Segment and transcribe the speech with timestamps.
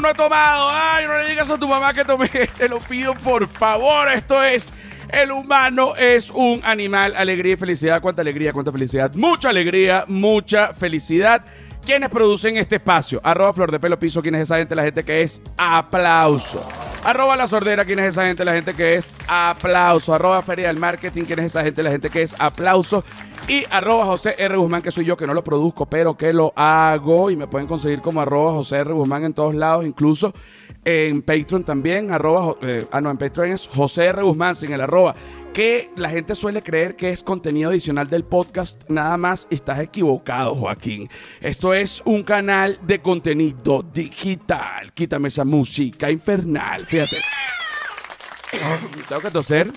[0.00, 0.68] no he tomado.
[0.70, 2.28] Ay, no le digas a tu mamá que tomé.
[2.58, 4.10] Te lo pido por favor.
[4.12, 4.72] Esto es.
[5.10, 7.14] El humano es un animal.
[7.16, 8.00] Alegría y felicidad.
[8.00, 8.52] ¿Cuánta alegría?
[8.52, 9.14] ¿Cuánta felicidad?
[9.14, 11.44] Mucha alegría, mucha felicidad.
[11.88, 13.18] ¿Quiénes producen este espacio?
[13.24, 14.20] Arroba Flor de Pelo Piso.
[14.20, 14.76] ¿Quién es esa gente?
[14.76, 16.62] La gente que es aplauso.
[17.02, 17.86] Arroba La Sordera.
[17.86, 18.44] ¿Quién es esa gente?
[18.44, 20.12] La gente que es aplauso.
[20.12, 21.24] Arroba Feria del Marketing.
[21.24, 21.82] ¿Quién es esa gente?
[21.82, 23.04] La gente que es aplauso.
[23.48, 24.58] Y arroba José R.
[24.58, 27.30] Guzmán, que soy yo, que no lo produzco, pero que lo hago.
[27.30, 28.92] Y me pueden conseguir como arroba José R.
[28.92, 30.34] Guzmán en todos lados, incluso
[30.84, 32.12] en Patreon también.
[32.12, 34.22] Arroba, eh, ah, no, en Patreon es José R.
[34.22, 35.14] Guzmán sin el arroba.
[35.52, 40.54] Que la gente suele creer que es contenido adicional del podcast, nada más estás equivocado,
[40.54, 41.08] Joaquín.
[41.40, 44.92] Esto es un canal de contenido digital.
[44.92, 47.16] Quítame esa música infernal, fíjate.
[49.08, 49.72] Tengo que toser.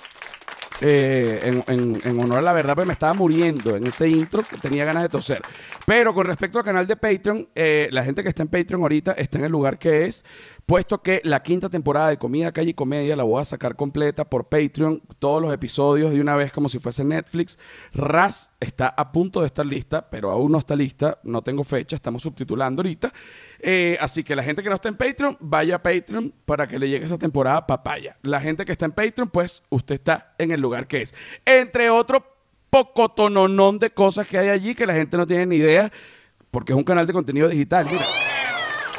[0.84, 4.84] Eh, en, honor a la verdad, pues me estaba muriendo en ese intro que tenía
[4.84, 5.42] ganas de toser.
[5.86, 9.14] Pero con respecto al canal de Patreon, eh, la gente que está en Patreon ahorita
[9.14, 10.24] está en el lugar que es,
[10.66, 14.26] puesto que la quinta temporada de Comida, Calle y Comedia la voy a sacar completa
[14.26, 17.58] por Patreon, todos los episodios de una vez como si fuese Netflix.
[17.94, 21.96] Raz está a punto de estar lista, pero aún no está lista, no tengo fecha,
[21.96, 23.12] estamos subtitulando ahorita.
[23.60, 26.80] Eh, así que la gente que no está en Patreon, vaya a Patreon para que
[26.80, 28.18] le llegue esa temporada papaya.
[28.22, 31.14] La gente que está en Patreon, pues usted está en el lugar que es.
[31.46, 32.31] Entre otro
[32.72, 35.92] pocotononón de cosas que hay allí que la gente no tiene ni idea,
[36.50, 37.88] porque es un canal de contenido digital.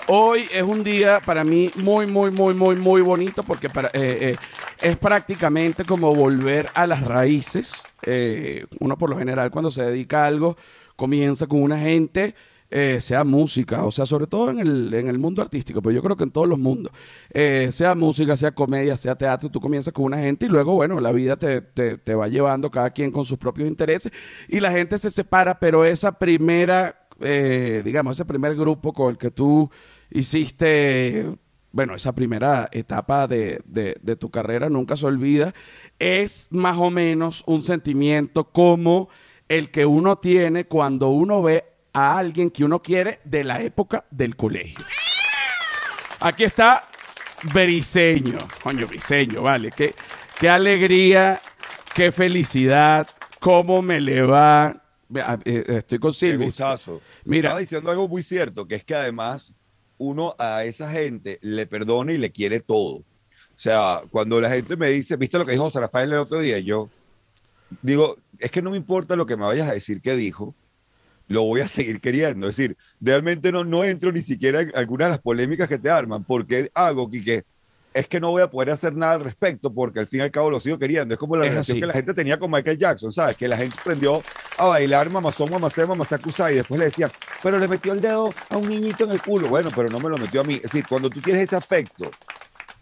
[0.08, 4.34] Hoy es un día para mí muy, muy, muy, muy, muy bonito porque para, eh,
[4.34, 4.36] eh,
[4.80, 7.72] es prácticamente como volver a las raíces.
[8.02, 10.56] Eh, uno por lo general cuando se dedica a algo
[10.96, 12.34] comienza con una gente,
[12.72, 16.02] eh, sea música, o sea, sobre todo en el, en el mundo artístico, pero yo
[16.02, 16.92] creo que en todos los mundos,
[17.30, 21.00] Eh, sea música, sea comedia, sea teatro, tú comienzas con una gente y luego, bueno,
[21.00, 24.12] la vida te, te, te va llevando cada quien con sus propios intereses
[24.48, 29.18] y la gente se separa, pero esa primera eh, digamos, ese primer grupo con el
[29.18, 29.70] que tú
[30.10, 31.36] hiciste,
[31.70, 35.52] bueno, esa primera etapa de, de- de tu carrera nunca se olvida,
[35.98, 39.08] es más o menos un sentimiento como
[39.48, 44.04] el que uno tiene cuando uno ve a alguien que uno quiere de la época
[44.10, 44.84] del colegio.
[46.20, 46.82] Aquí está
[47.52, 48.46] Briseño.
[48.62, 49.70] Coño, Briseño, vale.
[49.70, 49.94] Qué,
[50.38, 51.40] qué alegría,
[51.94, 53.08] qué felicidad,
[53.40, 54.82] cómo me le va.
[55.08, 57.02] Vea, eh, Estoy con gustazo.
[57.24, 57.48] Mira.
[57.48, 59.52] Estaba diciendo algo muy cierto, que es que además
[59.98, 63.04] uno a esa gente le perdona y le quiere todo.
[63.54, 66.40] O sea, cuando la gente me dice, ¿viste lo que dijo José Rafael el otro
[66.40, 66.58] día?
[66.58, 66.88] Yo
[67.82, 70.54] digo, es que no me importa lo que me vayas a decir que dijo,
[71.32, 72.48] lo voy a seguir queriendo.
[72.48, 75.90] Es decir, realmente no, no entro ni siquiera en algunas de las polémicas que te
[75.90, 77.44] arman, porque hago que
[77.94, 80.30] es que no voy a poder hacer nada al respecto porque al fin y al
[80.30, 81.12] cabo lo sigo queriendo.
[81.12, 81.80] Es como la Es relación así.
[81.80, 83.36] que la gente tenía con Michael Jackson, ¿sabes?
[83.36, 84.22] Que la gente aprendió
[84.56, 86.16] a bailar mamazón, mamacé, mamacé,
[86.52, 87.10] y después le decían,
[87.42, 89.48] pero le metió el dedo a un niñito en el culo.
[89.48, 90.54] Bueno, pero no me lo metió a mí.
[90.54, 92.10] Es decir, cuando tú tienes ese afecto,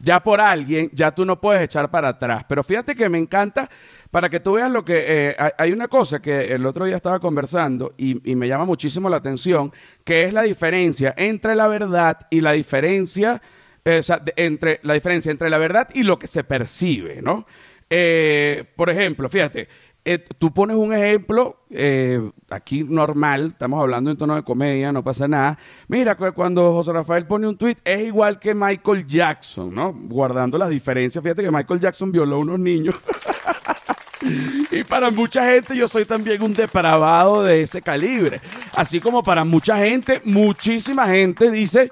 [0.01, 2.45] ya por alguien, ya tú no puedes echar para atrás.
[2.49, 3.69] Pero fíjate que me encanta,
[4.11, 5.05] para que tú veas lo que...
[5.07, 9.19] eh, hay, una cosa que el otro día estaba conversando y, me llama muchísimo la
[9.19, 9.73] atención,
[10.03, 13.43] que es la diferencia entre la verdad y la diferencia,
[13.85, 17.47] eh, o sea, entre la diferencia entre la verdad y lo que se percibe, ¿no?
[17.91, 19.69] Eh, por ejemplo, fíjate,
[20.13, 25.05] eh, tú pones un ejemplo eh, aquí normal, estamos hablando en tono de comedia, no
[25.05, 25.59] pasa nada.
[25.89, 29.93] Mira, cu- cuando José Rafael pone un tweet, es igual que Michael Jackson, ¿no?
[29.93, 31.23] Guardando las diferencias.
[31.23, 32.95] Fíjate que Michael Jackson violó a unos niños.
[34.71, 38.41] y para mucha gente yo soy también un depravado de ese calibre.
[38.75, 41.91] Así como para mucha gente, muchísima gente dice,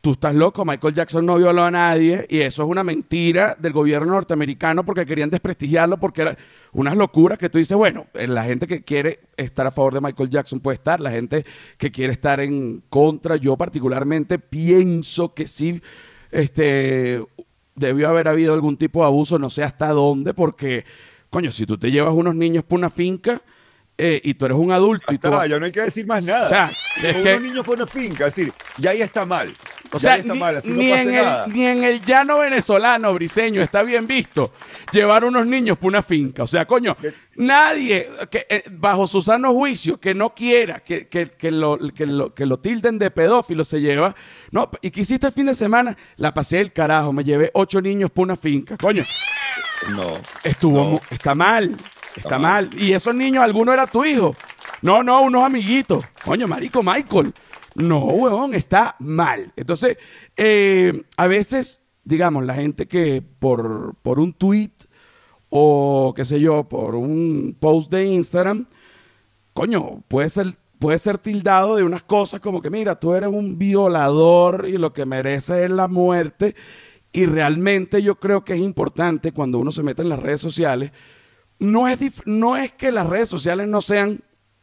[0.00, 3.72] tú estás loco, Michael Jackson no violó a nadie y eso es una mentira del
[3.72, 6.36] gobierno norteamericano porque querían desprestigiarlo porque era
[6.72, 10.00] unas locuras que tú dices, bueno, eh, la gente que quiere estar a favor de
[10.00, 11.44] Michael Jackson puede estar, la gente
[11.76, 15.82] que quiere estar en contra, yo particularmente pienso que sí,
[16.30, 17.24] este,
[17.74, 20.84] debió haber habido algún tipo de abuso, no sé hasta dónde, porque,
[21.30, 23.42] coño, si tú te llevas unos niños por una finca
[24.00, 26.46] eh, y tú eres un adulto y tú ya no hay que decir más nada.
[26.46, 26.70] O sea,
[27.02, 29.52] es que- unos niños por una finca, es decir, ya ahí está mal.
[29.90, 34.06] O sea, ni, mal, no en el, ni en el llano venezolano, briseño, está bien
[34.06, 34.52] visto
[34.92, 36.42] llevar unos niños por una finca.
[36.42, 37.14] O sea, coño, ¿Qué?
[37.36, 42.06] nadie que eh, bajo su sano juicio que no quiera que, que, que lo, que,
[42.06, 44.14] lo, que lo tilden de pedófilo se lleva.
[44.50, 45.96] No, ¿y qué hiciste el fin de semana?
[46.16, 48.76] La pasé del carajo, me llevé ocho niños por una finca.
[48.76, 49.04] Coño,
[49.94, 50.18] No.
[50.44, 51.00] estuvo, No.
[51.10, 51.74] está mal,
[52.16, 52.68] está mal.
[52.70, 52.80] mal.
[52.82, 54.34] Y esos niños, alguno era tu hijo.
[54.82, 56.04] No, no, unos amiguitos.
[56.24, 57.32] Coño, marico, Michael.
[57.78, 59.52] No, huevón, está mal.
[59.56, 59.98] Entonces,
[60.36, 64.72] eh, a veces, digamos, la gente que por, por un tweet
[65.48, 68.66] o qué sé yo, por un post de Instagram,
[69.54, 73.58] coño, puede ser puede ser tildado de unas cosas como que, mira, tú eres un
[73.58, 76.54] violador y lo que mereces es la muerte.
[77.12, 80.92] Y realmente yo creo que es importante cuando uno se mete en las redes sociales,
[81.58, 84.22] no es, no es que las redes sociales no sean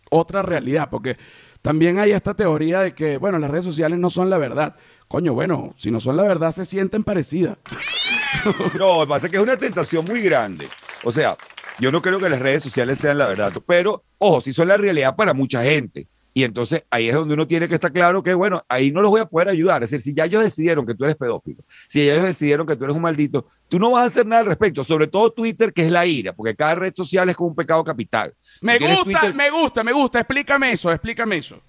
[0.09, 1.17] otra realidad, porque
[1.65, 4.75] también hay esta teoría de que, bueno, las redes sociales no son la verdad.
[5.07, 7.57] Coño, bueno, si no son la verdad, se sienten parecidas.
[8.77, 10.67] No, pasa que es una tentación muy grande.
[11.03, 11.35] O sea,
[11.79, 14.77] yo no creo que las redes sociales sean la verdad, pero ojo, si son la
[14.77, 16.07] realidad para mucha gente.
[16.37, 19.09] Y entonces ahí es donde uno tiene que estar claro que, bueno, ahí no los
[19.09, 19.81] voy a poder ayudar.
[19.83, 22.83] Es decir, si ya ellos decidieron que tú eres pedófilo, si ellos decidieron que tú
[22.83, 25.85] eres un maldito, tú no vas a hacer nada al respecto, sobre todo Twitter, que
[25.85, 28.33] es la ira, porque cada red social es como un pecado capital.
[28.59, 30.19] Me gusta, me gusta, me gusta.
[30.19, 31.61] Explícame eso, explícame eso.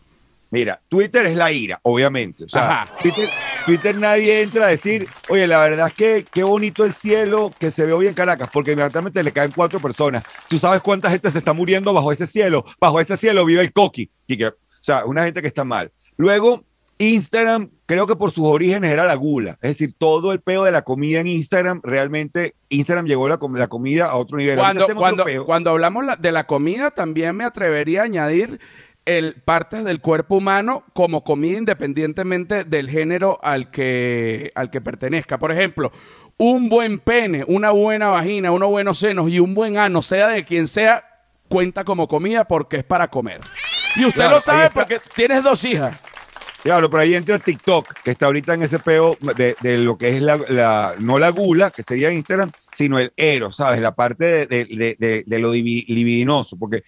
[0.50, 2.44] Mira, Twitter es la ira, obviamente.
[2.44, 2.88] O sea,
[3.66, 7.70] Twitter, nadie entra a decir, oye, la verdad es que qué bonito el cielo que
[7.70, 10.22] se ve hoy en Caracas, porque inmediatamente le caen cuatro personas.
[10.48, 12.64] ¿Tú sabes cuánta gente se está muriendo bajo ese cielo?
[12.80, 14.10] Bajo ese cielo vive el coqui.
[14.30, 15.90] o sea, una gente que está mal.
[16.16, 16.64] Luego,
[16.98, 19.58] Instagram, creo que por sus orígenes era la gula.
[19.60, 23.68] Es decir, todo el peo de la comida en Instagram, realmente Instagram llegó la, la
[23.68, 24.56] comida a otro nivel.
[24.56, 28.60] Cuando, cuando, cuando hablamos de la comida, también me atrevería a añadir
[29.06, 35.38] el, partes del cuerpo humano como comida independientemente del género al que, al que pertenezca.
[35.38, 35.92] Por ejemplo,
[36.36, 40.44] un buen pene, una buena vagina, unos buenos senos y un buen ano, sea de
[40.44, 41.04] quien sea,
[41.48, 43.40] cuenta como comida porque es para comer.
[43.94, 45.96] Y usted lo sabe porque tienes dos hijas.
[46.62, 50.20] Claro, pero ahí entra TikTok, que está ahorita en ese peo de, lo que es
[50.20, 53.80] la, no la gula, que sería Instagram, sino el ero, ¿sabes?
[53.80, 56.82] La parte de, de lo libidinoso, porque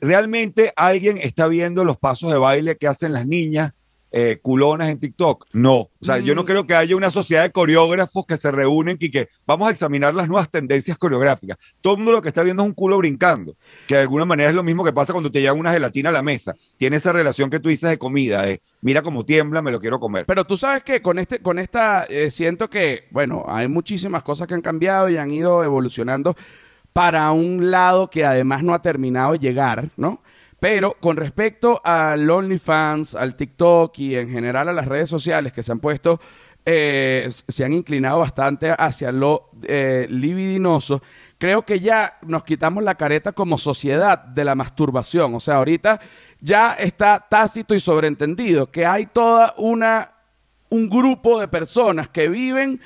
[0.00, 3.72] realmente alguien está viendo los pasos de baile que hacen las niñas
[4.12, 5.46] eh, culonas en TikTok.
[5.52, 6.46] No, o sea, yo no mm.
[6.46, 10.14] creo que haya una sociedad de coreógrafos que se reúnen y que vamos a examinar
[10.14, 11.58] las nuevas tendencias coreográficas.
[11.80, 13.54] Todo el mundo lo que está viendo es un culo brincando,
[13.86, 16.12] que de alguna manera es lo mismo que pasa cuando te llega una gelatina a
[16.12, 16.56] la mesa.
[16.76, 20.00] Tiene esa relación que tú dices de comida, de mira cómo tiembla, me lo quiero
[20.00, 20.26] comer.
[20.26, 24.48] Pero tú sabes que con este, con esta, eh, siento que, bueno, hay muchísimas cosas
[24.48, 26.34] que han cambiado y han ido evolucionando
[26.92, 30.22] para un lado que además no ha terminado de llegar, ¿no?
[30.58, 35.62] Pero con respecto al OnlyFans, al TikTok y en general a las redes sociales que
[35.62, 36.20] se han puesto,
[36.66, 41.02] eh, se han inclinado bastante hacia lo eh, libidinoso,
[41.38, 45.34] creo que ya nos quitamos la careta como sociedad de la masturbación.
[45.34, 45.98] O sea, ahorita
[46.38, 50.12] ya está tácito y sobreentendido que hay toda una
[50.68, 52.80] un grupo de personas que viven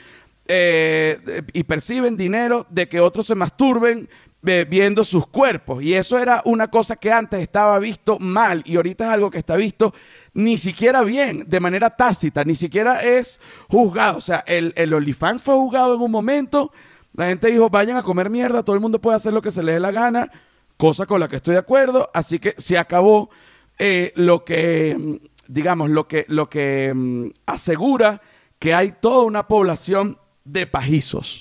[0.47, 4.09] eh, y perciben dinero de que otros se masturben
[4.47, 5.83] eh, viendo sus cuerpos.
[5.83, 9.39] Y eso era una cosa que antes estaba visto mal y ahorita es algo que
[9.39, 9.95] está visto
[10.35, 14.19] ni siquiera bien, de manera tácita, ni siquiera es juzgado.
[14.19, 16.73] O sea, el, el OnlyFans fue juzgado en un momento,
[17.15, 19.63] la gente dijo, vayan a comer mierda, todo el mundo puede hacer lo que se
[19.63, 20.31] le dé la gana,
[20.77, 23.31] cosa con la que estoy de acuerdo, así que se acabó
[23.79, 28.21] eh, lo que, digamos, lo que, lo que mm, asegura
[28.59, 31.41] que hay toda una población de pajizos.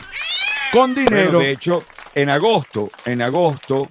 [0.71, 1.39] Con dinero.
[1.39, 1.83] de hecho,
[2.15, 3.87] en agosto, en agosto,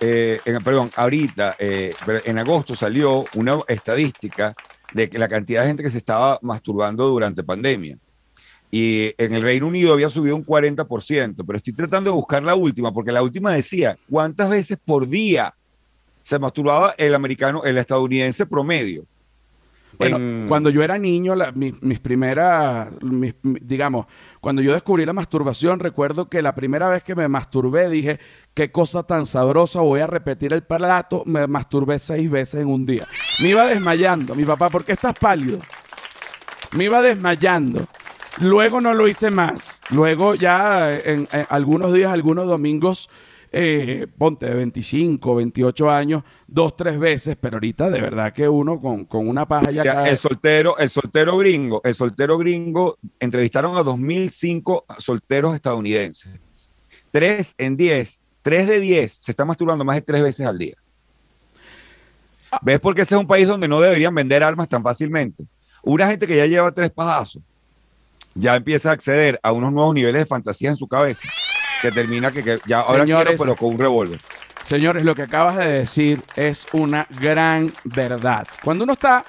[0.00, 1.92] eh, perdón, ahorita, eh,
[2.24, 4.54] en agosto salió una estadística
[4.92, 7.98] de que la cantidad de gente que se estaba masturbando durante pandemia.
[8.70, 12.54] Y en el Reino Unido había subido un 40%, pero estoy tratando de buscar la
[12.54, 15.54] última, porque la última decía cuántas veces por día
[16.22, 19.04] se masturbaba el americano, el estadounidense promedio.
[19.98, 22.92] Bueno, cuando yo era niño, mis, primeras,
[23.42, 24.06] digamos,
[24.40, 28.18] cuando yo descubrí la masturbación, recuerdo que la primera vez que me masturbé dije,
[28.54, 32.86] qué cosa tan sabrosa, voy a repetir el plato, me masturbé seis veces en un
[32.86, 33.06] día.
[33.40, 35.58] Me iba desmayando, mi papá, ¿por qué estás pálido?
[36.72, 37.86] Me iba desmayando.
[38.40, 39.80] Luego no lo hice más.
[39.90, 43.10] Luego ya en algunos días, algunos domingos,
[43.54, 48.80] eh, ponte de 25, 28 años, dos, tres veces, pero ahorita de verdad que uno
[48.80, 54.86] con, una paja ya, El soltero, el soltero gringo, el soltero gringo, entrevistaron a 2005
[54.96, 56.32] solteros estadounidenses.
[57.10, 60.76] Tres en diez, tres de diez se están masturbando más de tres veces al día.
[62.50, 62.58] Ah.
[62.62, 65.44] ¿Ves por qué ese es un país donde no deberían vender armas tan fácilmente?
[65.82, 67.42] Una gente que ya lleva tres pajazos
[68.34, 71.28] ya empieza a acceder a unos nuevos niveles de fantasía en su cabeza
[71.82, 74.20] que termina que, ya ahora quiero, pero con un revólver.
[74.64, 78.46] Señores, lo que acabas de decir es una gran verdad.
[78.62, 79.24] Cuando uno está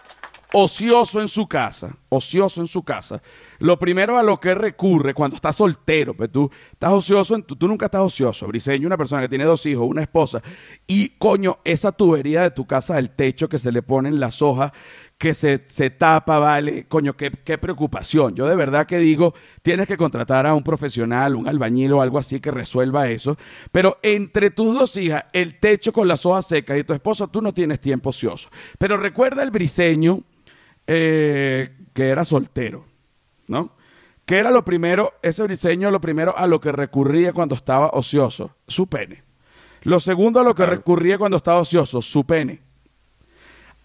[0.53, 3.19] ocioso en su casa, ocioso en su casa,
[3.57, 7.67] lo primero a lo que recurre cuando está soltero, pues tú estás ocioso, en tú
[7.67, 10.43] nunca estás ocioso, Briseño, una persona que tiene dos hijos, una esposa,
[10.85, 14.71] y coño, esa tubería de tu casa, el techo que se le ponen las hojas,
[15.23, 18.35] que se, se tapa, vale, coño, qué, qué preocupación.
[18.35, 22.19] Yo de verdad que digo, tienes que contratar a un profesional, un albañil o algo
[22.19, 23.37] así que resuelva eso.
[23.71, 27.41] Pero entre tus dos hijas, el techo con las hojas secas y tu esposo, tú
[27.41, 28.49] no tienes tiempo ocioso.
[28.77, 30.23] Pero recuerda el briseño
[30.87, 32.83] eh, que era soltero,
[33.47, 33.77] ¿no?
[34.25, 38.57] ¿Qué era lo primero, ese briseño, lo primero a lo que recurría cuando estaba ocioso?
[38.67, 39.23] Su pene.
[39.83, 42.72] Lo segundo a lo que recurría cuando estaba ocioso, su pene.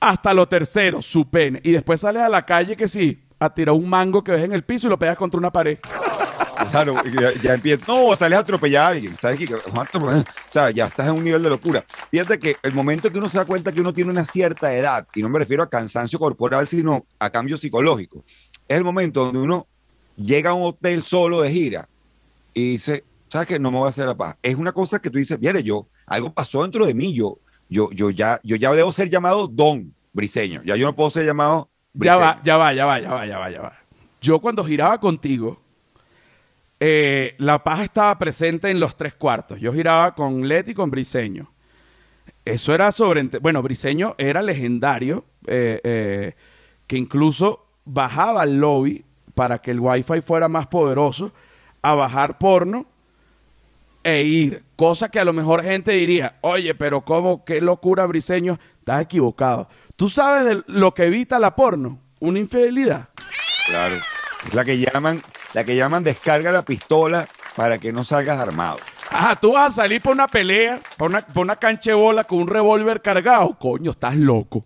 [0.00, 1.61] Hasta lo tercero, su pene.
[1.64, 4.52] Y después sales a la calle que sí, a tirar un mango que ves en
[4.52, 5.78] el piso y lo pegas contra una pared.
[6.71, 7.85] Claro, ya, ya empieza.
[7.87, 9.17] No, sales a atropellar a alguien.
[9.17, 9.55] ¿Sabes qué?
[9.55, 11.85] O sea, ya estás en un nivel de locura.
[12.11, 15.07] Fíjate que el momento que uno se da cuenta que uno tiene una cierta edad,
[15.14, 18.25] y no me refiero a cansancio corporal, sino a cambio psicológico,
[18.67, 19.67] es el momento donde uno
[20.17, 21.88] llega a un hotel solo de gira
[22.52, 23.59] y dice, ¿sabes qué?
[23.59, 24.37] No me voy a hacer la paz.
[24.43, 27.90] Es una cosa que tú dices, mire, yo, algo pasó dentro de mí, yo, yo,
[27.92, 30.62] yo ya, yo ya debo ser llamado Don Briseño.
[30.64, 31.70] Ya yo no puedo ser llamado.
[31.94, 32.20] Ya Briseño.
[32.20, 33.78] va, ya va, ya va, ya va, ya va, ya va.
[34.20, 35.60] Yo cuando giraba contigo,
[36.80, 39.60] eh, la paja estaba presente en los tres cuartos.
[39.60, 41.50] Yo giraba con Leti y con Briseño.
[42.44, 43.22] Eso era sobre...
[43.40, 46.34] Bueno, Briseño era legendario, eh, eh,
[46.87, 51.32] que incluso bajaba al lobby para que el wifi fuera más poderoso,
[51.82, 52.87] a bajar porno
[54.09, 54.65] e ir.
[54.77, 57.45] Cosa que a lo mejor gente diría, oye, pero ¿cómo?
[57.45, 58.59] ¿Qué locura, Briseño?
[58.79, 59.69] Estás equivocado.
[59.97, 62.00] ¿Tú sabes de lo que evita la porno?
[62.21, 63.09] Una infidelidad.
[63.67, 63.97] Claro.
[64.47, 65.21] Es la que llaman,
[65.55, 68.79] la que llaman descarga la pistola para que no salgas armado.
[69.11, 72.25] Ajá, tú vas a salir por una pelea, por una, por una cancha de bola
[72.25, 73.57] con un revólver cargado.
[73.59, 74.65] Coño, estás loco.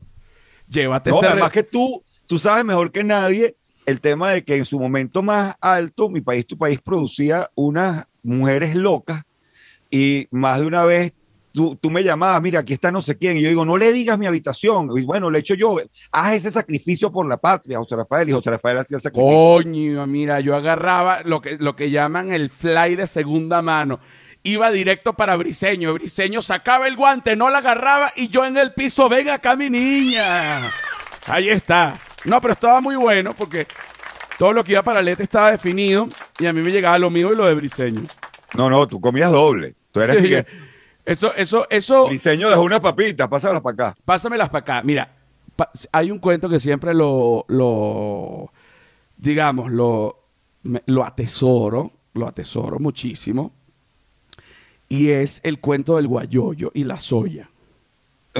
[0.69, 3.57] Llévate No, ese además que tú, tú sabes mejor que nadie
[3.87, 8.07] el tema de que en su momento más alto, mi país, tu país, producía unas
[8.23, 9.23] mujeres locas
[9.93, 11.13] y más de una vez
[11.53, 13.93] tú, tú me llamabas, mira, aquí está no sé quién, y yo digo, no le
[13.93, 15.77] digas mi habitación, y bueno, le echo yo,
[16.11, 19.37] haz ese sacrificio por la patria, José Rafael, y José Rafael hacía el sacrificio.
[19.37, 24.01] Coño, mira, yo agarraba lo que, lo que llaman el fly de segunda mano.
[24.45, 25.95] Iba directo para Briseño.
[25.95, 29.71] Briseño sacaba el guante, no la agarraba y yo en el piso, ven acá mi
[29.71, 30.69] niña.
[31.27, 32.01] Ahí está.
[32.25, 33.69] No, pero estaba muy bueno porque
[34.39, 36.09] todo lo que iba para Lete estaba definido
[36.41, 38.03] y a mí me llegaba lo mío y lo de Briseño.
[38.55, 39.77] No, no, tú comías doble.
[39.93, 40.47] Tú eres que
[41.05, 42.09] Eso, eso, eso.
[42.09, 43.97] diseño dejó una papita, pásalas para acá.
[44.05, 44.83] Pásamelas para acá.
[44.85, 45.13] Mira,
[45.57, 48.53] pa- hay un cuento que siempre lo, lo
[49.17, 50.19] digamos, lo,
[50.65, 53.53] me- lo atesoro, lo atesoro muchísimo.
[54.89, 57.49] Y es el cuento del guayoyo y la soya.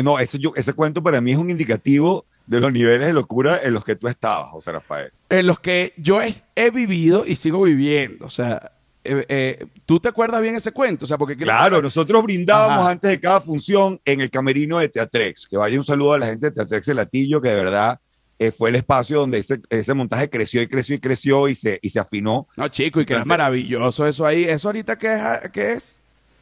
[0.03, 3.59] No, ese, yo, ese cuento para mí es un indicativo de los niveles de locura
[3.63, 5.13] en los que tú estabas, José Rafael.
[5.31, 8.27] En los que yo he, he vivido y sigo viviendo.
[8.27, 8.73] O sea,
[9.05, 11.05] eh, eh, ¿tú te acuerdas bien ese cuento?
[11.05, 12.91] O sea, porque Claro, nosotros brindábamos Ajá.
[12.91, 15.47] antes de cada función en el camerino de Teatrex.
[15.49, 17.99] Que vaya un saludo a la gente de Teatrex El Latillo, que de verdad
[18.39, 21.79] eh, fue el espacio donde ese, ese montaje creció y creció y creció y se,
[21.83, 22.49] y se afinó.
[22.57, 24.45] No, chico, y que es Durante- maravilloso eso ahí.
[24.45, 25.51] ¿Eso ahorita qué es?
[25.51, 25.99] ¿Qué es?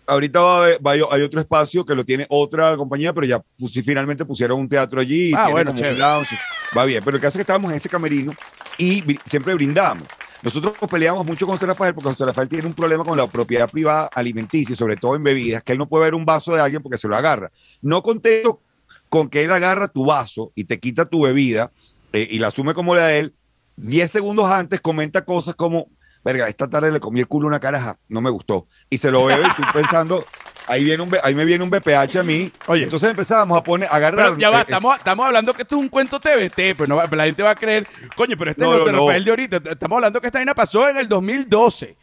[0.06, 3.38] Ahorita va a haber- va hay otro espacio que lo tiene otra compañía, pero ya
[3.58, 5.28] pus- finalmente pusieron un teatro allí.
[5.30, 5.98] y Ah, tiene bueno, como un chévere.
[5.98, 6.38] lounge.
[6.76, 8.32] Va bien, pero el caso es que estábamos en ese camerino
[8.78, 10.04] y siempre brindamos.
[10.42, 13.68] Nosotros peleamos mucho con José Rafael porque José Rafael tiene un problema con la propiedad
[13.70, 16.82] privada alimenticia, sobre todo en bebidas, que él no puede ver un vaso de alguien
[16.82, 17.50] porque se lo agarra.
[17.82, 18.62] No contento
[19.10, 21.72] con que él agarra tu vaso y te quita tu bebida
[22.12, 23.34] eh, y la asume como la de él,
[23.76, 25.88] 10 segundos antes comenta cosas como,
[26.24, 28.66] verga, esta tarde le comí el culo a una caraja, no me gustó.
[28.88, 30.24] Y se lo bebe y estoy pensando,
[30.66, 32.50] ahí, viene un, ahí me viene un BPH a mí.
[32.66, 32.84] Oye.
[32.84, 34.26] Entonces empezamos a poner, a agarrar...
[34.26, 36.86] Pero ya va, eh, eh, estamos, estamos hablando que esto es un cuento TBT, pero
[36.86, 37.86] no, la gente va a creer,
[38.16, 38.98] coño, pero este No, es no, no.
[39.06, 39.56] Rafael de ahorita.
[39.70, 41.96] Estamos hablando que esta vaina pasó en el 2012.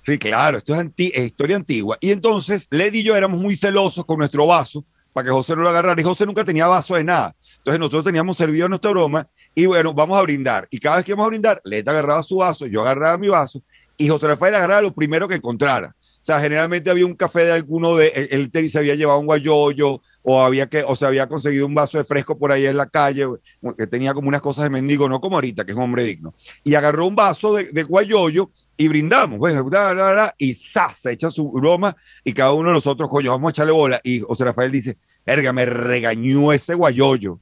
[0.00, 1.96] Sí, claro, esto es, anti- es historia antigua.
[2.00, 5.62] Y entonces, Lady y yo éramos muy celosos con nuestro vaso para que José no
[5.62, 6.00] lo agarrara.
[6.00, 7.36] Y José nunca tenía vaso de nada.
[7.58, 10.66] Entonces, nosotros teníamos servido nuestra broma y bueno, vamos a brindar.
[10.70, 13.62] Y cada vez que íbamos a brindar, Leti agarraba su vaso, yo agarraba mi vaso
[13.96, 15.94] y José Rafael agarraba lo primero que encontrara.
[16.22, 19.26] O sea, generalmente había un café de alguno de él, él se había llevado un
[19.26, 22.76] guayoyo o había que o se había conseguido un vaso de fresco por ahí en
[22.76, 23.26] la calle
[23.76, 26.32] que tenía como unas cosas de mendigo, no como ahorita, que es un hombre digno.
[26.62, 30.98] Y agarró un vaso de, de guayoyo y brindamos, bueno, bla, bla, bla, y ¡zas!
[30.98, 34.00] se echa su broma y cada uno de nosotros, coño, vamos a echarle bola.
[34.04, 37.40] Y José Rafael dice, verga, me regañó ese guayoyo.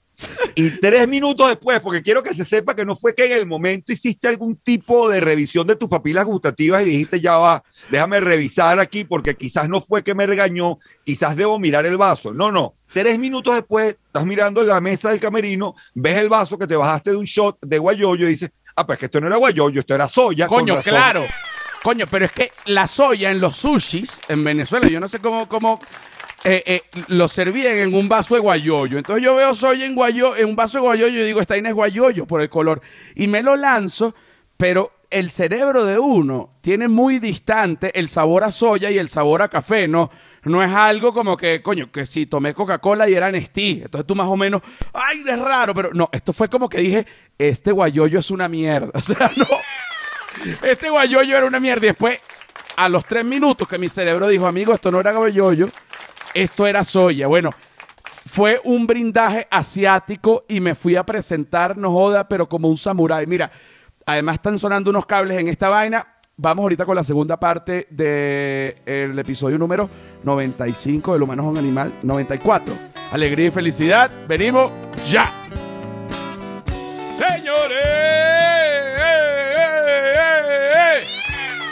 [0.55, 3.47] Y tres minutos después, porque quiero que se sepa que no fue que en el
[3.47, 8.21] momento hiciste algún tipo de revisión de tus papilas gustativas y dijiste, ya va, déjame
[8.21, 12.33] revisar aquí, porque quizás no fue que me regañó, quizás debo mirar el vaso.
[12.33, 12.75] No, no.
[12.93, 17.11] Tres minutos después, estás mirando la mesa del camerino, ves el vaso que te bajaste
[17.11, 19.95] de un shot de guayoyo y dices, ah, pues que esto no era guayoyo, esto
[19.95, 20.49] era soya.
[20.49, 20.93] Coño, razón".
[20.93, 21.25] claro.
[21.83, 25.49] Coño, pero es que la soya en los sushis en Venezuela, yo no sé cómo,
[25.49, 25.81] cómo
[26.45, 28.99] eh, eh, lo servían en un vaso de guayoyo.
[28.99, 31.75] Entonces yo veo soya en, guayo, en un vaso de guayoyo y digo, esta es
[31.75, 32.81] guayoyo por el color.
[33.15, 34.15] Y me lo lanzo,
[34.57, 39.43] pero el cerebro de uno tiene muy distante el sabor a soya y el sabor
[39.43, 40.11] a café, ¿no?
[40.45, 43.83] No es algo como que, coño, que si tomé Coca-Cola y era Nestí.
[43.85, 44.63] Entonces tú más o menos,
[44.95, 47.07] ay, es raro, pero no, esto fue como que dije,
[47.37, 48.91] este guayoyo es una mierda.
[49.01, 49.47] O sea, no,
[50.63, 51.85] este guayoyo era una mierda.
[51.85, 52.19] Y después,
[52.77, 55.69] a los tres minutos que mi cerebro dijo, amigo, esto no era guayoyo,
[56.35, 57.27] esto era soya.
[57.27, 57.51] Bueno,
[58.27, 63.27] fue un brindaje asiático y me fui a presentar, no joda, pero como un samurái.
[63.27, 63.51] Mira,
[64.07, 66.07] además están sonando unos cables en esta vaina.
[66.37, 69.91] Vamos ahorita con la segunda parte del episodio número
[70.23, 71.93] 95 del humano es un animal.
[72.03, 72.75] 94.
[73.13, 74.11] Alegría y felicidad.
[74.27, 74.73] Venimos
[75.07, 75.31] ya.
[77.19, 77.81] Señores.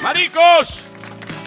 [0.03, 0.87] Maricos.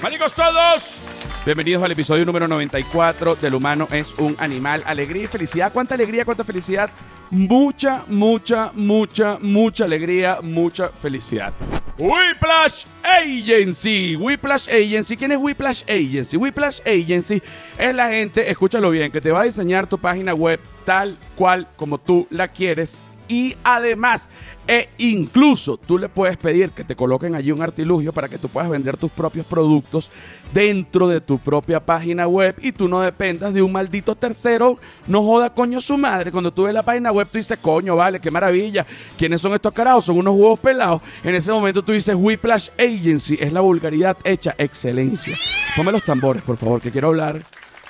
[0.01, 0.99] Maricos todos.
[1.43, 4.83] Bienvenidos al episodio número 94 del humano es un animal.
[4.85, 5.73] Alegría y felicidad.
[5.73, 6.91] ¿Cuánta alegría, cuánta felicidad?
[7.31, 11.51] Mucha, mucha, mucha, mucha alegría, mucha felicidad.
[11.97, 14.15] Whiplash Agency.
[14.15, 15.17] Whiplash Agency.
[15.17, 16.37] ¿Quién es Whiplash Agency?
[16.37, 17.41] Whiplash Agency
[17.75, 21.67] es la gente, escúchalo bien, que te va a diseñar tu página web tal cual
[21.75, 23.01] como tú la quieres.
[23.31, 24.27] Y además
[24.67, 28.47] e incluso tú le puedes pedir que te coloquen allí un artilugio para que tú
[28.47, 30.11] puedas vender tus propios productos
[30.53, 34.77] dentro de tu propia página web y tú no dependas de un maldito tercero.
[35.07, 36.31] No joda coño su madre.
[36.31, 38.85] Cuando tú ves la página web, tú dices, coño, vale, qué maravilla.
[39.17, 40.05] ¿Quiénes son estos carajos?
[40.05, 41.01] Son unos huevos pelados.
[41.23, 43.37] En ese momento tú dices, Whiplash Agency.
[43.39, 45.37] Es la vulgaridad hecha excelencia.
[45.75, 47.43] Ponme los tambores, por favor, que quiero hablar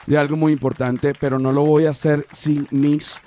[0.06, 3.20] de algo muy importante, pero no lo voy a hacer sin mis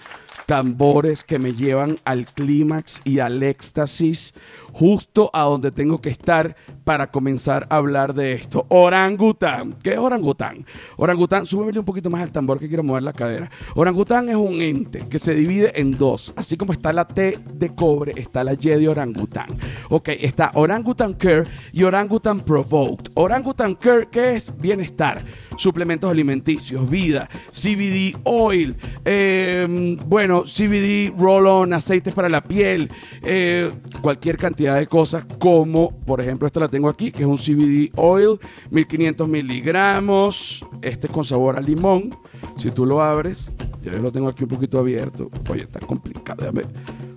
[0.47, 4.35] tambores que me llevan al clímax y al éxtasis,
[4.75, 8.67] justo a donde tengo que estar para comenzar a hablar de esto.
[8.69, 9.75] Orangután.
[9.83, 10.67] ¿Qué es orangután?
[10.97, 13.51] Orangután, súbeme un poquito más al tambor que quiero mover la cadera.
[13.77, 16.33] Orangután es un ente que se divide en dos.
[16.37, 19.47] Así como está la T de cobre, está la Y de orangután.
[19.91, 23.13] Ok, está Orangutan Care y Orangutan Provoked.
[23.15, 24.53] Orangutan Care, ¿qué es?
[24.59, 25.23] Bienestar
[25.57, 32.91] suplementos alimenticios, vida, CBD oil, eh, bueno, CBD roll-on, aceites para la piel,
[33.23, 33.71] eh,
[34.01, 37.91] cualquier cantidad de cosas, como por ejemplo, esta la tengo aquí, que es un CBD
[37.97, 38.39] oil,
[38.71, 42.17] 1500 miligramos, este con sabor a limón.
[42.57, 45.31] Si tú lo abres, yo lo tengo aquí un poquito abierto.
[45.51, 46.41] Oye, está complicado.
[46.41, 46.63] Déjame.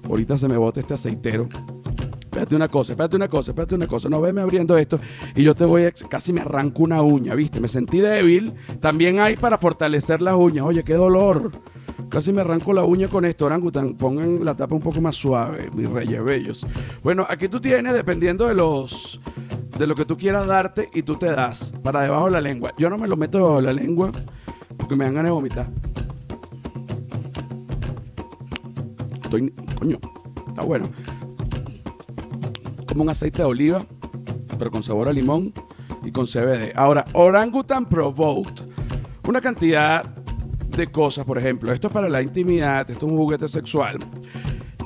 [0.09, 1.47] Ahorita se me bota este aceitero
[2.37, 4.99] espérate una cosa, espérate una cosa, espérate una cosa, no veme abriendo esto
[5.35, 7.59] y yo te voy a, casi me arranco una uña, ¿viste?
[7.59, 11.51] Me sentí débil, también hay para fortalecer las uñas, oye, qué dolor.
[12.09, 13.95] Casi me arranco la uña con esto, orangutan.
[13.95, 16.65] Pongan la tapa un poco más suave, mis reyes bellos.
[17.03, 19.19] Bueno, aquí tú tienes, dependiendo de los
[19.77, 22.71] de lo que tú quieras darte, y tú te das para debajo de la lengua.
[22.77, 24.11] Yo no me lo meto debajo de la lengua
[24.75, 25.67] porque me dan ganas de vomitar.
[29.23, 29.99] Estoy, coño,
[30.47, 30.89] está bueno
[32.97, 33.83] como un aceite de oliva,
[34.57, 35.53] pero con sabor a limón
[36.03, 36.71] y con CBD.
[36.75, 38.63] Ahora, Orangutan Provoked.
[39.27, 40.03] Una cantidad
[40.77, 43.97] de cosas, por ejemplo, esto es para la intimidad, esto es un juguete sexual.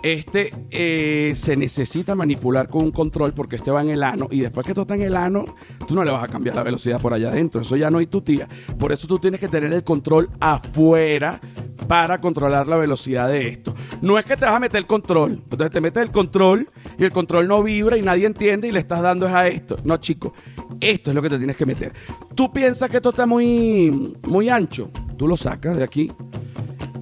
[0.03, 4.39] Este eh, se necesita manipular con un control porque este va en el ano y
[4.39, 5.45] después que esto está en el ano,
[5.87, 7.61] tú no le vas a cambiar la velocidad por allá adentro.
[7.61, 8.47] Eso ya no hay tu tía.
[8.79, 11.39] Por eso tú tienes que tener el control afuera
[11.87, 13.75] para controlar la velocidad de esto.
[14.01, 15.33] No es que te vas a meter el control.
[15.33, 18.79] Entonces te metes el control y el control no vibra y nadie entiende y le
[18.79, 19.77] estás dando es a esto.
[19.83, 20.33] No, chico.
[20.81, 21.93] Esto es lo que te tienes que meter.
[22.33, 24.89] Tú piensas que esto está muy, muy ancho.
[25.15, 26.11] Tú lo sacas de aquí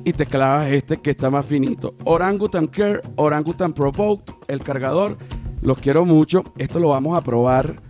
[0.04, 1.96] y te clavas este que está más finito.
[2.04, 5.18] Orangutan Care, Orangutan Provoked, el cargador.
[5.62, 6.44] Los quiero mucho.
[6.58, 7.82] Esto lo vamos a probar.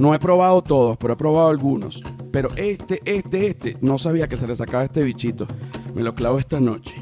[0.00, 2.02] No he probado todos, pero he probado algunos.
[2.32, 5.46] Pero este, este, este, no sabía que se le sacaba este bichito.
[5.94, 6.94] Me lo clavo esta noche.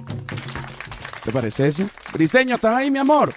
[1.25, 1.87] ¿Te parece ese?
[2.13, 3.33] Briseño, ¿estás ahí, mi amor?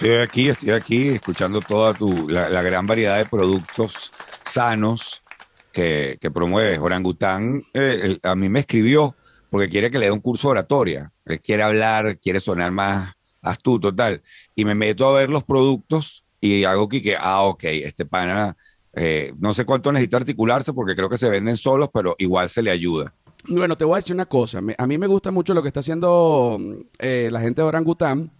[0.00, 4.12] Estoy aquí, estoy aquí escuchando toda tu, la, gran variedad de productos
[4.44, 5.24] sanos
[5.72, 6.78] que, que promueves.
[6.78, 9.16] Orangután eh, a mí me escribió
[9.50, 11.12] porque quiere que le dé un curso de oratoria.
[11.24, 14.22] Él quiere hablar, quiere sonar más astuto, tal.
[14.54, 18.56] Y me meto a ver los productos y hago que, ah, ok, este pana,
[18.92, 22.62] eh, no sé cuánto necesita articularse porque creo que se venden solos, pero igual se
[22.62, 23.12] le ayuda.
[23.48, 24.60] Bueno, te voy a decir una cosa.
[24.78, 26.56] a mí me gusta mucho lo que está haciendo
[27.00, 28.30] eh, la gente de Orangután.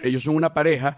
[0.00, 0.96] Ellos son una pareja.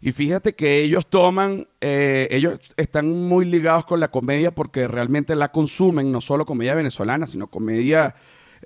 [0.00, 5.34] Y fíjate que ellos toman, eh, ellos están muy ligados con la comedia porque realmente
[5.34, 8.14] la consumen, no solo comedia venezolana, sino comedia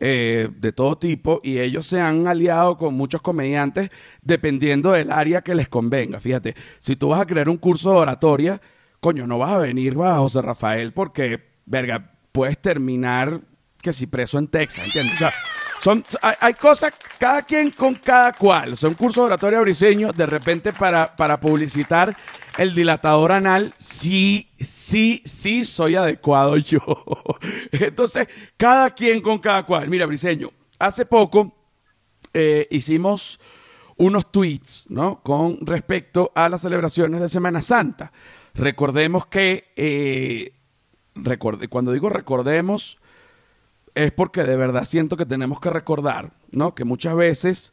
[0.01, 1.41] eh, de todo tipo.
[1.45, 6.19] Y ellos se han aliado con muchos comediantes dependiendo del área que les convenga.
[6.19, 8.61] Fíjate, si tú vas a crear un curso de oratoria,
[8.99, 13.41] coño, no vas a venir a José Rafael porque, verga, puedes terminar
[13.81, 15.15] que si preso en Texas, ¿entiendes?
[15.15, 15.33] O sea,
[15.83, 18.73] son, hay, cosas, cada quien con cada cual.
[18.73, 22.17] O sea, un curso de oratoria briseño, de repente para, para publicitar
[22.57, 26.81] el dilatador anal, sí, sí, sí soy adecuado yo.
[27.73, 29.89] Entonces, cada quien con cada cual.
[29.89, 31.55] Mira, briseño, hace poco
[32.35, 33.39] eh, hicimos
[33.97, 35.21] unos tweets, ¿no?
[35.23, 38.13] Con respecto a las celebraciones de Semana Santa.
[38.55, 40.53] Recordemos que, eh,
[41.15, 42.99] recorde- cuando digo recordemos,
[43.95, 46.75] es porque de verdad siento que tenemos que recordar, ¿no?
[46.75, 47.73] Que muchas veces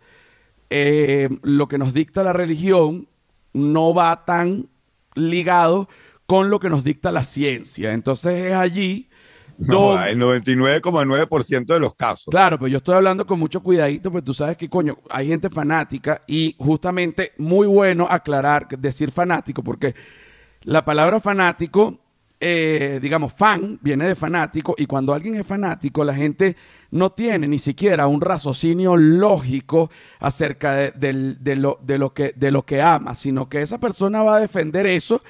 [0.69, 3.07] eh, lo que nos dicta la religión
[3.53, 4.67] no va tan
[5.15, 5.87] ligado
[6.25, 7.93] con lo que nos dicta la ciencia.
[7.93, 9.09] Entonces es allí
[9.57, 12.27] No, el 99,9% de los casos.
[12.29, 15.49] Claro, pero yo estoy hablando con mucho cuidadito, pues tú sabes que, coño, hay gente
[15.49, 19.95] fanática y justamente muy bueno aclarar, decir fanático, porque
[20.63, 21.99] la palabra fanático,
[22.47, 26.55] eh, digamos, fan, viene de fanático y cuando alguien es fanático, la gente
[26.91, 30.91] no tiene ni siquiera un raciocinio lógico acerca de,
[31.39, 34.39] de lo, de lo que, de lo que ama, sino que esa persona va a
[34.39, 35.23] defender eso,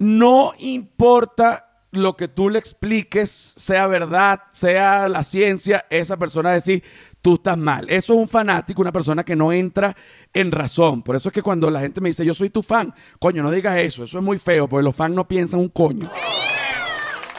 [0.00, 6.82] no importa lo que tú le expliques, sea verdad, sea la ciencia, esa persona decir,
[7.22, 7.86] tú estás mal.
[7.90, 9.94] Eso es un fanático, una persona que no entra
[10.32, 11.02] en razón.
[11.02, 13.50] Por eso es que cuando la gente me dice, yo soy tu fan, coño, no
[13.50, 16.10] digas eso, eso es muy feo, porque los fans no piensan un coño.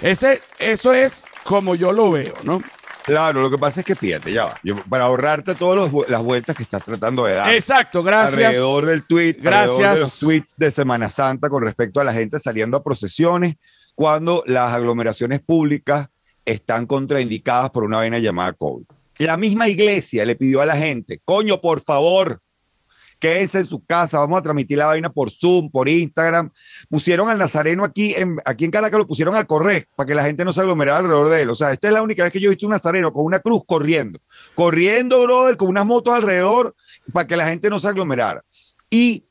[0.01, 2.61] Ese, eso es como yo lo veo, ¿no?
[3.03, 4.59] Claro, lo que pasa es que fíjate, ya va.
[4.63, 7.53] Yo- para ahorrarte todas las vueltas que estás tratando de dar.
[7.53, 8.37] Exacto, gracias.
[8.37, 9.71] Alrededor del tweet, Gracias.
[9.71, 13.55] alrededor de los tweets de Semana Santa con respecto a la gente saliendo a procesiones
[13.95, 16.07] cuando las aglomeraciones públicas
[16.45, 18.85] están contraindicadas por una vaina llamada COVID.
[19.19, 22.41] La misma iglesia le pidió a la gente, coño, por favor,
[23.19, 26.49] quédense en su casa, vamos a transmitir la vaina por Zoom, por Instagram.
[26.89, 30.23] Pusieron al Nazareno aquí en, aquí en Caracas, lo pusieron a correr para que la
[30.23, 31.49] gente no se aglomerara alrededor de él.
[31.49, 33.39] O sea, esta es la única vez que yo he visto un Nazareno con una
[33.39, 34.19] cruz corriendo.
[34.55, 36.73] Corriendo, brother, con unas motos alrededor
[37.11, 38.43] para que la gente no se aglomerara.
[38.89, 39.25] Y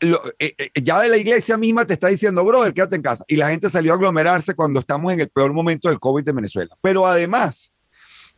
[0.00, 3.24] eh, eh, ya de la iglesia misma te está diciendo, brother, quédate en casa.
[3.26, 6.32] Y la gente salió a aglomerarse cuando estamos en el peor momento del COVID de
[6.32, 6.76] Venezuela.
[6.80, 7.72] Pero además,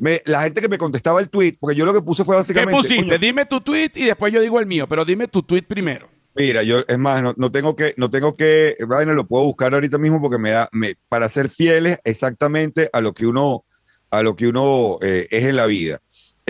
[0.00, 2.38] me- la gente que me contestaba el tweet, porque yo lo que puse fue ¿Qué
[2.38, 2.72] básicamente...
[2.72, 3.04] pusiste?
[3.04, 6.08] coño, Dime tu tweet y después yo digo el mío, pero dime tu tweet primero.
[6.34, 9.74] Mira, yo, es más, no, no tengo que, no tengo que, Brian, lo puedo buscar
[9.74, 13.64] ahorita mismo porque me da, me, para ser fieles exactamente a lo que uno,
[14.10, 15.98] a lo que uno eh, es en la vida.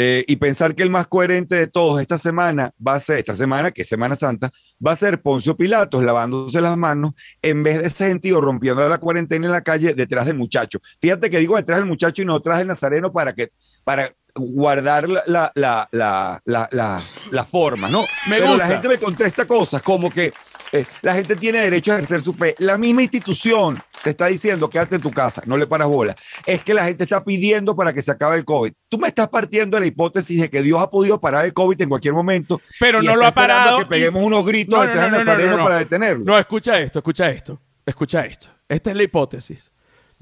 [0.02, 3.34] Eh, y pensar que el más coherente de todos esta semana va a ser, esta
[3.34, 4.50] semana, que es Semana Santa,
[4.84, 8.96] va a ser Poncio Pilatos lavándose las manos en vez de ese sentido rompiendo la
[8.96, 10.78] cuarentena en la calle detrás del muchacho.
[11.02, 13.50] Fíjate que digo detrás del muchacho y no detrás del nazareno para que,
[13.84, 18.00] para guardar la, la, la, la, la, la- la forma, ¿no?
[18.28, 18.66] Me Pero gusta.
[18.66, 20.32] la gente me contesta cosas como que
[20.72, 22.54] eh, la gente tiene derecho a ejercer su fe.
[22.58, 26.14] La misma institución te está diciendo quédate en tu casa, no le paras bola.
[26.46, 28.72] Es que la gente está pidiendo para que se acabe el COVID.
[28.88, 31.80] Tú me estás partiendo de la hipótesis de que Dios ha podido parar el COVID
[31.82, 32.60] en cualquier momento.
[32.78, 35.64] Pero no lo ha parado Que peguemos unos gritos No, no, no, no.
[35.64, 36.24] para detenerlo.
[36.24, 38.48] No, escucha esto, escucha esto, escucha esto.
[38.68, 39.72] Esta es la hipótesis.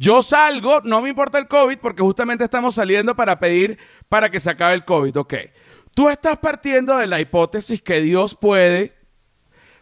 [0.01, 4.39] Yo salgo, no me importa el COVID, porque justamente estamos saliendo para pedir para que
[4.39, 5.35] se acabe el COVID, ok.
[5.93, 8.98] Tú estás partiendo de la hipótesis que Dios puede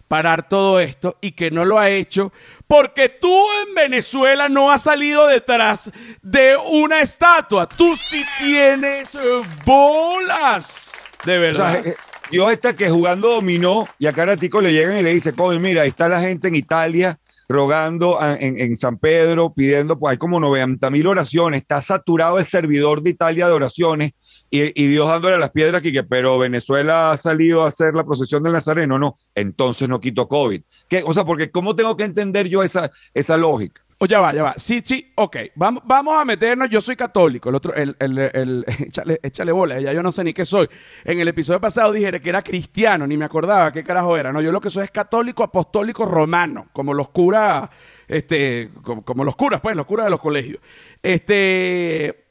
[0.08, 2.32] parar todo esto y que no lo ha hecho
[2.66, 3.34] porque tú
[3.66, 5.90] en Venezuela no has salido detrás
[6.22, 7.68] de una estatua.
[7.68, 9.16] Tú sí tienes
[9.64, 10.90] bolas.
[11.24, 11.82] De O verdad.
[11.82, 11.96] sea, eh,
[12.30, 15.82] Dios está que jugando dominó y a Caratico le llegan y le dice, coño, mira,
[15.82, 20.18] ahí está la gente en Italia rogando a- en, en San Pedro, pidiendo, pues hay
[20.18, 24.12] como 90 mil oraciones, está saturado el servidor de Italia de oraciones
[24.50, 28.42] y, Dios dándole las piedras aquí, que pero Venezuela ha salido a hacer la procesión
[28.42, 30.62] del Nazareno, no, entonces no quito COVID.
[30.88, 31.02] ¿Qué?
[31.04, 33.82] O sea, porque ¿cómo tengo que entender yo esa, esa lógica?
[33.98, 34.54] O ya va, ya va.
[34.58, 35.36] Sí, sí, ok.
[35.54, 36.68] Vamos, vamos a meternos.
[36.68, 37.48] Yo soy católico.
[37.48, 40.68] El otro, el, el, el- échale, échale bola, ya yo no sé ni qué soy.
[41.02, 44.32] En el episodio pasado dije que era cristiano, ni me acordaba qué carajo era.
[44.32, 47.70] No, yo lo que soy es católico apostólico romano, como los curas,
[48.06, 50.60] este, como los curas, pues, los curas de los colegios.
[51.02, 52.25] Este.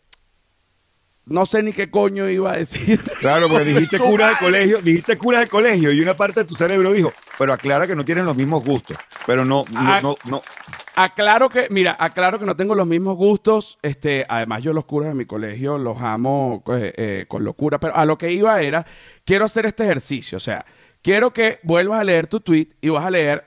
[1.28, 3.02] No sé ni qué coño iba a decir.
[3.20, 6.54] Claro, porque dijiste cura de colegio, dijiste cura de colegio y una parte de tu
[6.56, 10.00] cerebro dijo, pero aclara que no tienen los mismos gustos, pero no, no, Ah.
[10.04, 10.42] no, no.
[10.98, 13.78] Aclaro que, mira, aclaro que no tengo los mismos gustos.
[13.82, 17.80] Este, además, yo los curas de mi colegio los amo eh, eh, con locura.
[17.80, 18.86] Pero a lo que iba era,
[19.26, 20.38] quiero hacer este ejercicio.
[20.38, 20.66] O sea,
[21.02, 23.44] quiero que vuelvas a leer tu tweet y vas a leer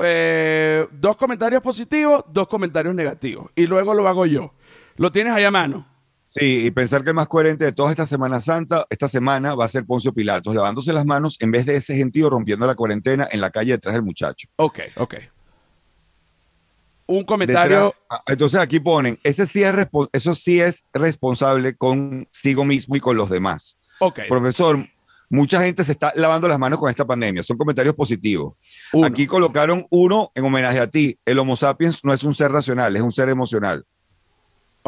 [0.00, 3.50] eh, dos comentarios positivos, dos comentarios negativos.
[3.54, 4.54] Y luego lo hago yo.
[4.96, 5.86] ¿Lo tienes ahí a mano?
[6.28, 9.64] Sí, y pensar que el más coherente de toda esta Semana Santa, esta semana va
[9.64, 13.26] a ser Poncio Pilatos, lavándose las manos en vez de ese gentío rompiendo la cuarentena
[13.30, 14.48] en la calle detrás del muchacho.
[14.56, 15.14] Ok, ok.
[17.06, 17.94] un comentario.
[18.10, 19.74] Ah, entonces aquí ponen, ese sí es
[20.12, 23.78] eso sí es responsable consigo mismo y con los demás.
[23.98, 24.20] Ok.
[24.28, 24.86] Profesor,
[25.30, 27.42] mucha gente se está lavando las manos con esta pandemia.
[27.42, 28.54] Son comentarios positivos.
[29.02, 31.18] Aquí colocaron uno en homenaje a ti.
[31.24, 33.84] El Homo sapiens no es un ser racional, es un ser emocional.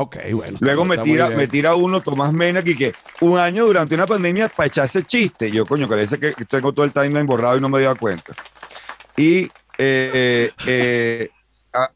[0.00, 0.56] Ok, bueno.
[0.60, 4.48] Luego me tira, me tira uno, Tomás Mena, que, que un año durante una pandemia
[4.48, 5.50] para echar ese chiste.
[5.50, 8.32] Yo, coño, que parece que tengo todo el timeline borrado y no me dio cuenta.
[9.14, 11.28] Y eh, eh,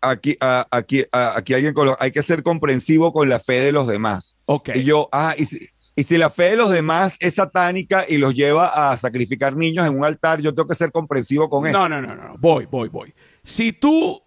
[0.02, 4.36] aquí, aquí, aquí alguien hay que ser comprensivo con la fe de los demás.
[4.44, 4.68] Ok.
[4.74, 8.18] Y yo, ah, y si, y si la fe de los demás es satánica y
[8.18, 11.78] los lleva a sacrificar niños en un altar, yo tengo que ser comprensivo con eso.
[11.78, 12.34] No, no, no, no.
[12.38, 13.14] Voy, voy, voy.
[13.42, 14.23] Si tú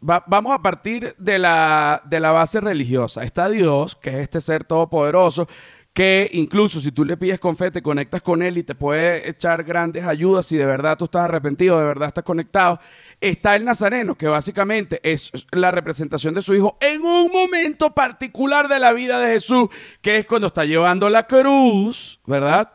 [0.00, 3.24] vamos a partir de la, de la base religiosa.
[3.24, 5.48] Está Dios, que es este ser todopoderoso,
[5.92, 9.28] que incluso si tú le pides con fe, te conectas con Él y te puede
[9.28, 12.78] echar grandes ayudas si de verdad tú estás arrepentido, de verdad estás conectado.
[13.20, 18.68] Está el Nazareno, que básicamente es la representación de su hijo en un momento particular
[18.68, 22.74] de la vida de Jesús, que es cuando está llevando la cruz, ¿verdad?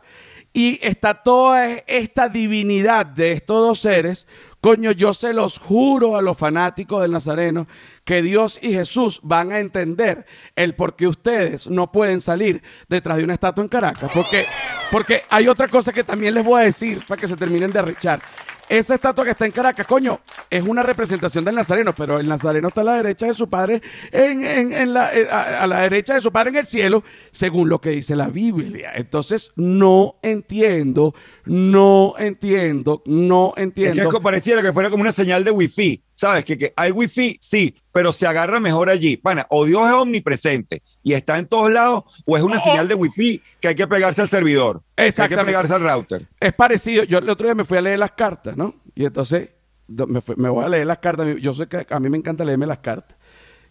[0.52, 4.26] Y está toda esta divinidad de estos dos seres
[4.64, 7.68] Coño, yo se los juro a los fanáticos del Nazareno
[8.02, 10.24] que Dios y Jesús van a entender
[10.56, 14.10] el por qué ustedes no pueden salir detrás de una estatua en Caracas.
[14.14, 14.46] Porque,
[14.90, 17.78] porque hay otra cosa que también les voy a decir para que se terminen de
[17.78, 18.22] arrechar.
[18.66, 22.68] Esa estatua que está en Caracas, coño, es una representación del Nazareno, pero el Nazareno
[22.68, 26.56] está a la derecha de su padre, eh, a, la derecha de su padre en
[26.56, 28.92] el cielo, según lo que dice la Biblia.
[28.94, 31.14] Entonces, no entiendo,
[31.46, 34.02] no entiendo, no entiendo.
[34.02, 36.02] Es que pareciera que fuera como una señal de wifi.
[36.14, 36.44] ¿Sabes?
[36.44, 39.16] Que, que hay wifi, sí, pero se agarra mejor allí.
[39.16, 42.94] Pana, o Dios es omnipresente y está en todos lados, o es una señal de
[42.94, 44.82] wifi que hay que pegarse al servidor.
[44.96, 45.34] Exactamente.
[45.34, 46.28] hay que pegarse al router.
[46.38, 47.04] Es parecido.
[47.04, 48.76] Yo el otro día me fui a leer las cartas, ¿no?
[48.94, 49.50] Y entonces
[49.88, 51.26] me, me voy a leer las cartas.
[51.40, 53.16] Yo sé que a mí me encanta leerme las cartas.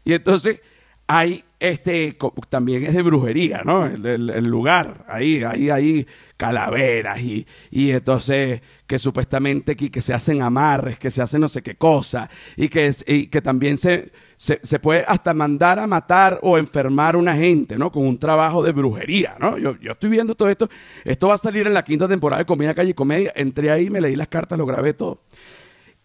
[0.03, 0.59] Y entonces
[1.07, 2.17] hay este
[2.49, 3.85] también es de brujería, ¿no?
[3.85, 10.99] El, lugar, ahí, ahí, ahí, calaveras y, y entonces que supuestamente que, se hacen amarres,
[10.99, 14.79] que se hacen no sé qué cosa, y que, y que también se, se, se,
[14.79, 17.93] puede hasta mandar a matar o enfermar a una gente, ¿no?
[17.93, 19.57] Con un trabajo de brujería, ¿no?
[19.57, 20.69] Yo, yo estoy viendo todo esto,
[21.05, 23.89] esto va a salir en la quinta temporada de Comida Calle y Comedia, entré ahí,
[23.89, 25.21] me leí las cartas, lo grabé todo.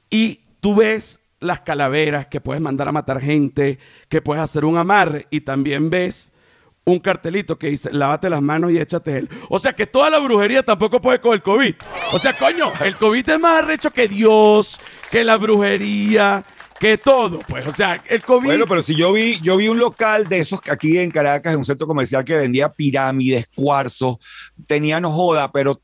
[0.08, 4.76] Y tú ves las calaveras, que puedes mandar a matar gente, que puedes hacer un
[4.76, 6.32] amarre y también ves
[6.84, 9.28] un cartelito que dice lávate las manos y échate él.
[9.48, 11.74] O sea que toda la brujería tampoco puede con el COVID.
[12.12, 16.44] O sea, coño, el COVID es más arrecho que Dios, que la brujería,
[16.78, 18.46] que todo, pues, o sea, el COVID.
[18.46, 21.58] Bueno, pero si yo vi, yo vi un local de esos aquí en Caracas, en
[21.58, 24.16] un centro comercial que vendía pirámides, cuarzos,
[24.66, 25.82] tenía no joda, pero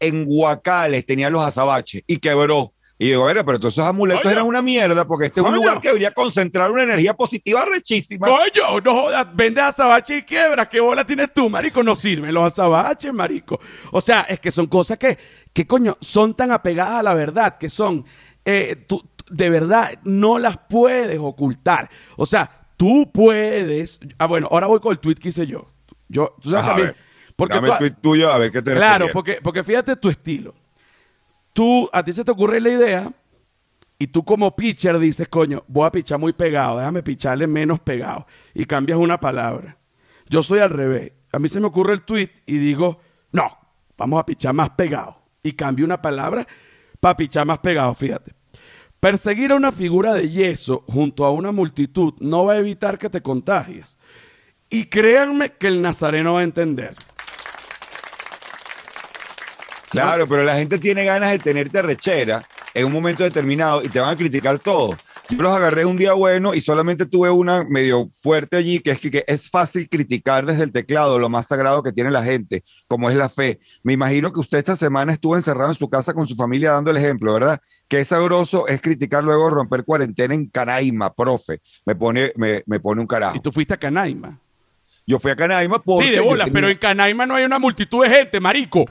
[0.00, 2.73] en guacales tenía los azabaches y quebró.
[2.96, 5.88] Y digo, pero todos esos amuletos eran una mierda porque este es un lugar que
[5.88, 8.28] debería concentrar una energía positiva rechísima.
[8.28, 10.68] Coño, no jodas, vende azabache y quiebra.
[10.68, 11.82] ¿Qué bola tienes tú, marico?
[11.82, 13.58] No sirven los azabaches, marico.
[13.90, 15.18] O sea, es que son cosas que,
[15.52, 18.04] que coño, son tan apegadas a la verdad, que son,
[18.44, 21.90] eh, tú, de verdad, no las puedes ocultar.
[22.16, 23.98] O sea, tú puedes.
[24.18, 25.68] Ah, bueno, ahora voy con el tweet que hice yo.
[26.06, 26.96] Yo, tú sabes también.
[27.34, 30.54] Porque Dame el tweet tuyo a ver qué te Claro, porque, porque fíjate tu estilo
[31.54, 33.12] tú, a ti se te ocurre la idea
[33.98, 38.26] y tú como pitcher dices, coño, voy a pichar muy pegado, déjame picharle menos pegado
[38.52, 39.78] y cambias una palabra.
[40.28, 41.12] Yo soy al revés.
[41.32, 43.00] A mí se me ocurre el tweet y digo,
[43.32, 43.56] no,
[43.96, 45.22] vamos a pichar más pegado.
[45.42, 46.46] Y cambio una palabra
[47.00, 48.34] para pichar más pegado, fíjate.
[48.98, 53.10] Perseguir a una figura de yeso junto a una multitud no va a evitar que
[53.10, 53.98] te contagies.
[54.70, 56.94] Y créanme que el nazareno va a entender.
[60.02, 64.00] Claro, pero la gente tiene ganas de tenerte rechera en un momento determinado y te
[64.00, 64.96] van a criticar todo.
[65.30, 69.00] Yo los agarré un día bueno y solamente tuve una medio fuerte allí, que es
[69.00, 73.08] que, es fácil criticar desde el teclado lo más sagrado que tiene la gente, como
[73.08, 73.58] es la fe.
[73.82, 76.90] Me imagino que usted esta semana estuvo encerrado en su casa con su familia dando
[76.90, 77.60] el ejemplo, ¿verdad?
[77.88, 81.60] Qué sabroso es criticar luego romper cuarentena en Canaima, profe.
[81.86, 83.36] Me pone, me, pone un carajo.
[83.36, 84.38] ¿Y tú fuiste a Canaima?
[85.06, 86.04] Yo fui a Canaima porque...
[86.04, 88.84] Sí, de bolas, pero en Canaima no hay una multitud de gente, marico.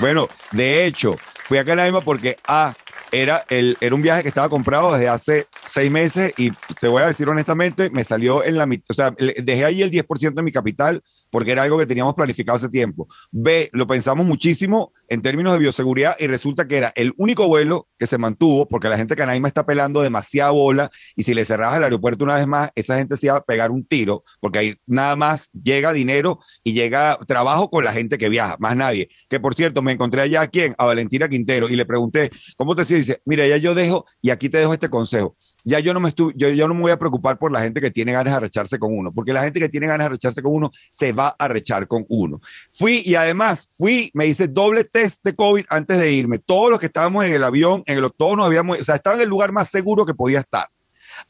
[0.00, 2.74] Bueno, de hecho, fui a Canaima porque, ah,
[3.12, 7.02] era, el, era un viaje que estaba comprado desde hace seis meses y te voy
[7.02, 10.42] a decir honestamente, me salió en la mitad, o sea, dejé ahí el 10% de
[10.42, 11.02] mi capital
[11.32, 13.08] porque era algo que teníamos planificado hace tiempo.
[13.30, 17.88] B, lo pensamos muchísimo en términos de bioseguridad y resulta que era el único vuelo
[17.98, 21.46] que se mantuvo porque la gente de Canaima está pelando demasiada bola y si le
[21.46, 24.58] cerrabas el aeropuerto una vez más, esa gente se iba a pegar un tiro porque
[24.58, 29.08] ahí nada más llega dinero y llega trabajo con la gente que viaja, más nadie.
[29.30, 32.74] Que por cierto, me encontré allá a quién, a Valentina Quintero y le pregunté, ¿cómo
[32.74, 33.06] te sientes?
[33.06, 36.12] Dice, mira, ya yo dejo y aquí te dejo este consejo ya yo no me
[36.14, 38.78] yo, yo no me voy a preocupar por la gente que tiene ganas de arrecharse
[38.78, 41.44] con uno, porque la gente que tiene ganas de arrecharse con uno se va a
[41.44, 42.40] arrechar con uno.
[42.70, 46.38] Fui y además fui, me hice doble test de COVID antes de irme.
[46.38, 49.16] Todos los que estábamos en el avión, en el todos nos habíamos, o sea, estaba
[49.16, 50.68] en el lugar más seguro que podía estar,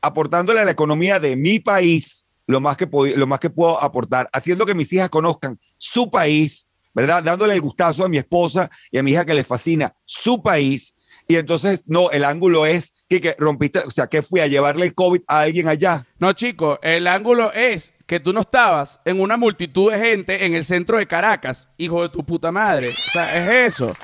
[0.01, 4.29] aportándole a la economía de mi país lo más que, lo más que puedo aportar,
[4.33, 7.23] haciendo que mis hijas conozcan su país, ¿verdad?
[7.23, 10.95] Dándole el gustazo a mi esposa y a mi hija que les fascina su país
[11.29, 14.87] y entonces, no, el ángulo es que, que, rompiste, o sea, que fui a llevarle
[14.87, 16.07] el COVID a alguien allá.
[16.19, 20.55] No, chico, el ángulo es que tú no estabas en una multitud de gente en
[20.55, 22.91] el centro de Caracas, hijo de tu puta madre.
[22.91, 23.95] O sea, es eso.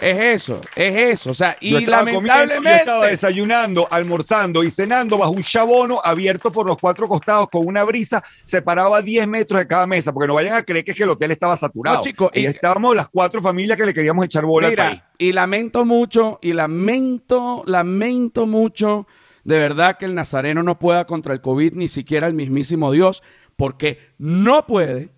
[0.00, 1.30] Es eso, es eso.
[1.32, 2.62] O sea, y lamentablemente.
[2.62, 7.66] yo estaba desayunando, almorzando y cenando bajo un chabono abierto por los cuatro costados con
[7.66, 10.92] una brisa separado a 10 metros de cada mesa, porque no vayan a creer que,
[10.92, 12.00] es que el hotel estaba saturado.
[12.18, 15.02] No, y, estábamos las cuatro familias que le queríamos echar bola al país.
[15.18, 19.06] Y lamento mucho, y lamento, lamento mucho,
[19.44, 23.22] de verdad que el nazareno no pueda contra el COVID, ni siquiera el mismísimo Dios,
[23.58, 25.10] porque no puede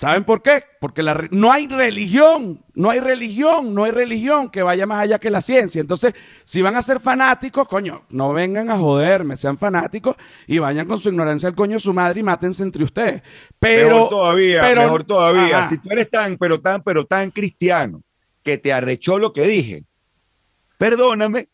[0.00, 0.64] ¿Saben por qué?
[0.80, 5.18] Porque la, no hay religión, no hay religión, no hay religión que vaya más allá
[5.18, 5.78] que la ciencia.
[5.78, 6.14] Entonces,
[6.46, 10.16] si van a ser fanáticos, coño, no vengan a joderme, sean fanáticos
[10.46, 13.20] y vayan con su ignorancia al coño de su madre y mátense entre ustedes.
[13.58, 15.64] Pero, mejor todavía, mejor todavía.
[15.64, 18.02] Si tú eres tan, pero tan, pero tan cristiano
[18.42, 19.84] que te arrechó lo que dije,
[20.78, 21.50] perdóname.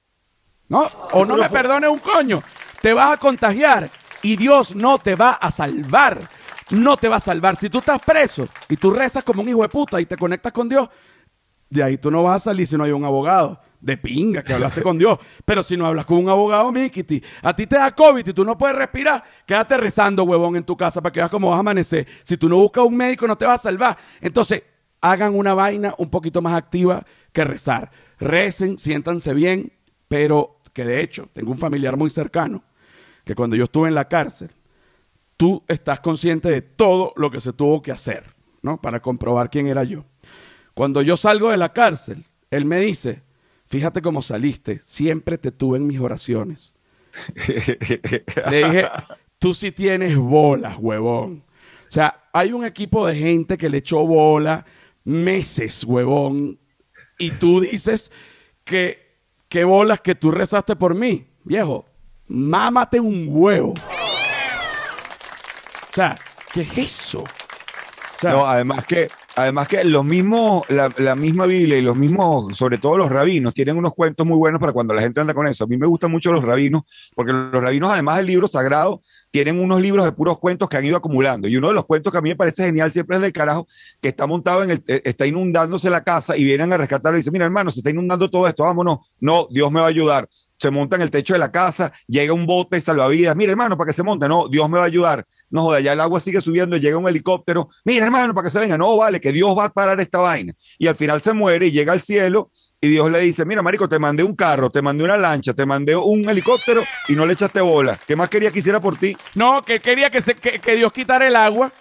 [0.68, 2.44] No, o no me perdone un coño.
[2.80, 3.90] Te vas a contagiar
[4.22, 6.28] y Dios no te va a salvar
[6.70, 7.56] no te va a salvar.
[7.56, 10.52] Si tú estás preso y tú rezas como un hijo de puta y te conectas
[10.52, 10.88] con Dios,
[11.68, 13.60] de ahí tú no vas a salir si no hay un abogado.
[13.78, 15.18] De pinga que hablaste con Dios.
[15.44, 18.44] Pero si no hablas con un abogado, Mikiti, a ti te da COVID y tú
[18.44, 21.60] no puedes respirar, quédate rezando, huevón, en tu casa para que veas cómo vas a
[21.60, 22.06] amanecer.
[22.22, 23.96] Si tú no buscas un médico, no te va a salvar.
[24.20, 24.64] Entonces,
[25.02, 27.90] hagan una vaina un poquito más activa que rezar.
[28.18, 29.72] Recen, siéntanse bien,
[30.08, 32.64] pero que de hecho, tengo un familiar muy cercano
[33.26, 34.50] que cuando yo estuve en la cárcel,
[35.36, 38.80] tú estás consciente de todo lo que se tuvo que hacer, ¿no?
[38.80, 40.04] Para comprobar quién era yo.
[40.74, 43.24] Cuando yo salgo de la cárcel, él me dice,
[43.66, 46.72] fíjate cómo saliste, siempre te tuve en mis oraciones.
[48.48, 48.84] Le dije,
[49.40, 51.42] tú sí tienes bolas, huevón.
[51.48, 54.64] O sea, hay un equipo de gente que le echó bola
[55.02, 56.60] meses, huevón,
[57.18, 58.12] y tú dices
[58.62, 61.26] que, qué bolas que tú rezaste por mí.
[61.42, 61.86] Viejo,
[62.28, 63.74] mámate un huevo.
[65.90, 66.18] O sea,
[66.52, 67.24] ¿qué es eso?
[68.22, 72.78] no, además que, además que los mismos, la, la, misma Biblia y los mismos, sobre
[72.78, 75.64] todo los rabinos, tienen unos cuentos muy buenos para cuando la gente anda con eso.
[75.64, 76.82] A mí me gustan mucho los rabinos,
[77.14, 80.84] porque los rabinos, además del libro sagrado, tienen unos libros de puros cuentos que han
[80.84, 81.48] ido acumulando.
[81.48, 83.68] Y uno de los cuentos que a mí me parece genial siempre es del carajo,
[84.00, 87.20] que está montado en el, eh, está inundándose la casa y vienen a rescatarlo y
[87.20, 88.98] dicen, mira hermano, se está inundando todo esto, vámonos.
[89.20, 92.32] No, Dios me va a ayudar se monta en el techo de la casa, llega
[92.32, 95.24] un bote salvavidas, mira hermano, para que se monte, no, Dios me va a ayudar,
[95.50, 98.58] no joda, ya el agua sigue subiendo, llega un helicóptero, mira hermano, para que se
[98.58, 100.54] venga, no, vale, que Dios va a parar esta vaina.
[100.78, 103.88] Y al final se muere y llega al cielo y Dios le dice, mira marico,
[103.88, 107.32] te mandé un carro, te mandé una lancha, te mandé un helicóptero y no le
[107.32, 107.98] echaste bola.
[108.06, 109.16] ¿Qué más quería que hiciera por ti?
[109.34, 111.72] No, que quería que, se, que Dios quitara el agua.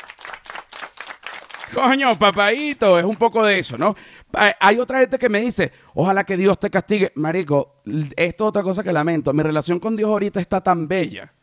[1.73, 3.95] Coño, papadito, es un poco de eso, ¿no?
[4.59, 7.11] Hay otra gente que me dice, ojalá que Dios te castigue.
[7.15, 7.81] Marico,
[8.15, 9.33] esto es otra cosa que lamento.
[9.33, 11.33] Mi relación con Dios ahorita está tan bella,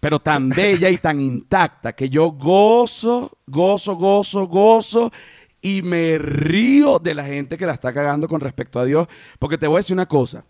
[0.00, 5.12] pero tan bella y tan intacta, que yo gozo, gozo, gozo, gozo
[5.60, 9.08] y me río de la gente que la está cagando con respecto a Dios.
[9.38, 10.44] Porque te voy a decir una cosa,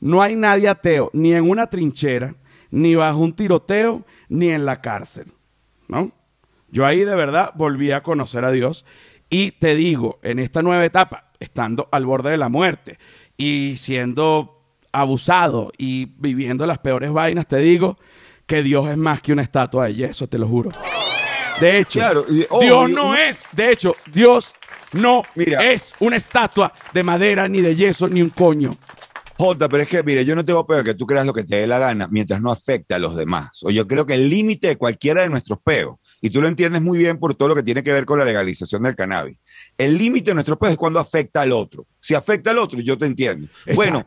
[0.00, 2.34] no hay nadie ateo, ni en una trinchera,
[2.70, 5.32] ni bajo un tiroteo, ni en la cárcel,
[5.88, 6.12] ¿no?
[6.70, 8.84] Yo ahí de verdad volví a conocer a Dios
[9.30, 12.98] y te digo, en esta nueva etapa, estando al borde de la muerte
[13.36, 17.98] y siendo abusado y viviendo las peores vainas, te digo
[18.46, 20.70] que Dios es más que una estatua de yeso, te lo juro.
[21.60, 22.00] De hecho,
[22.50, 24.54] oh, Dios no es, de hecho, Dios
[24.92, 28.76] no es una estatua de madera, ni de yeso, ni un coño.
[29.36, 31.56] Jota, pero es que, mire, yo no tengo peor que tú creas lo que te
[31.56, 33.62] dé la gana mientras no afecte a los demás.
[33.62, 36.82] O yo creo que el límite de cualquiera de nuestros peos y tú lo entiendes
[36.82, 39.38] muy bien por todo lo que tiene que ver con la legalización del cannabis.
[39.76, 41.86] El límite de nuestro país es cuando afecta al otro.
[42.00, 43.48] Si afecta al otro, yo te entiendo.
[43.74, 44.04] Bueno,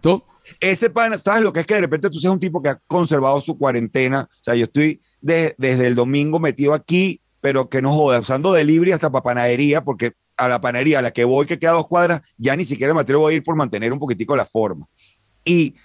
[0.60, 2.80] ese pan, ¿sabes lo que es que de repente tú seas un tipo que ha
[2.88, 4.28] conservado su cuarentena?
[4.30, 8.92] O sea, yo estoy desde el domingo metido aquí, pero que no joda, usando delivery
[8.92, 12.22] hasta para panadería, porque a la panadería a la que voy, que queda dos cuadras,
[12.38, 14.88] ya ni siquiera me atrevo a ir por mantener un poquitico la forma.
[15.46, 15.76] Y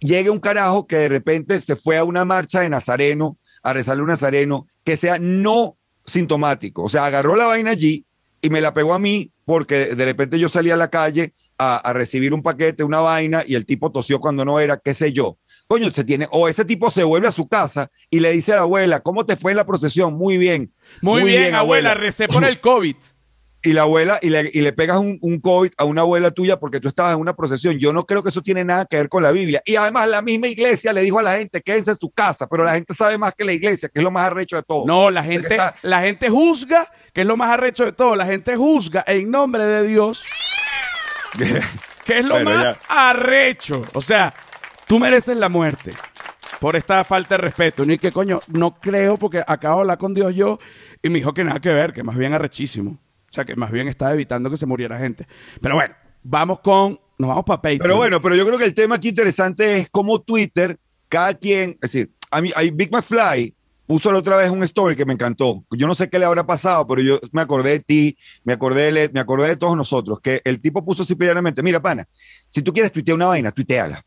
[0.00, 4.02] llega un carajo que de repente se fue a una marcha de Nazareno a rezarle
[4.02, 6.84] un nazareno que sea no sintomático.
[6.84, 8.04] O sea, agarró la vaina allí
[8.40, 11.92] y me la pegó a mí porque de repente yo salí a la calle a,
[11.92, 15.38] recibir un paquete, una vaina, y el tipo tosió cuando no era, qué sé yo.
[15.66, 18.56] coño, se tiene, o ese tipo se vuelve a su casa y le dice a
[18.56, 20.14] la abuela, ¿cómo te fue en la procesión?
[20.14, 20.72] Muy bien.
[21.00, 22.96] Muy, bien, abuela, recé por el COVID.
[23.66, 26.60] Y la abuela, y le, y le pegas un, un COVID a una abuela tuya
[26.60, 27.78] porque tú estabas en una procesión.
[27.78, 29.62] Yo no creo que eso tiene nada que ver con la Biblia.
[29.64, 32.62] Y además la misma iglesia le dijo a la gente, quédense en su casa, pero
[32.62, 34.84] la gente sabe más que la iglesia, que es lo más arrecho de todo.
[34.86, 37.86] No, la O sea, que gente, está- la gente juzga, que es lo más arrecho
[37.86, 40.24] de todo, la gente juzga en nombre de Dios,
[42.04, 43.82] que es lo Bueno, más arrecho.
[43.94, 44.32] O sea,
[44.86, 45.94] tú mereces la muerte
[46.60, 47.84] por esta falta de respeto.
[47.84, 50.58] Ni que coño, no creo porque acabo de hablar con Dios yo
[51.02, 52.98] y me dijo que nada que ver, que más bien arrechísimo.
[53.34, 55.26] Sea, que más bien estaba evitando que se muriera gente.
[55.60, 57.80] Pero bueno, vamos con, nos vamos para Patreon.
[57.80, 60.78] Pero bueno, pero yo creo que el tema aquí interesante es cómo Twitter,
[61.08, 63.54] cada quien, es decir, a mí, hay Big McFly
[63.86, 65.64] puso la otra vez un story que me encantó.
[65.72, 68.92] Yo no sé qué le habrá pasado, pero yo me acordé de ti, me acordé
[68.92, 72.06] de, me acordé de todos nosotros, que el tipo puso simplemente, mira, pana,
[72.48, 74.00] si tú quieres tuitear una vaina, tuiteala.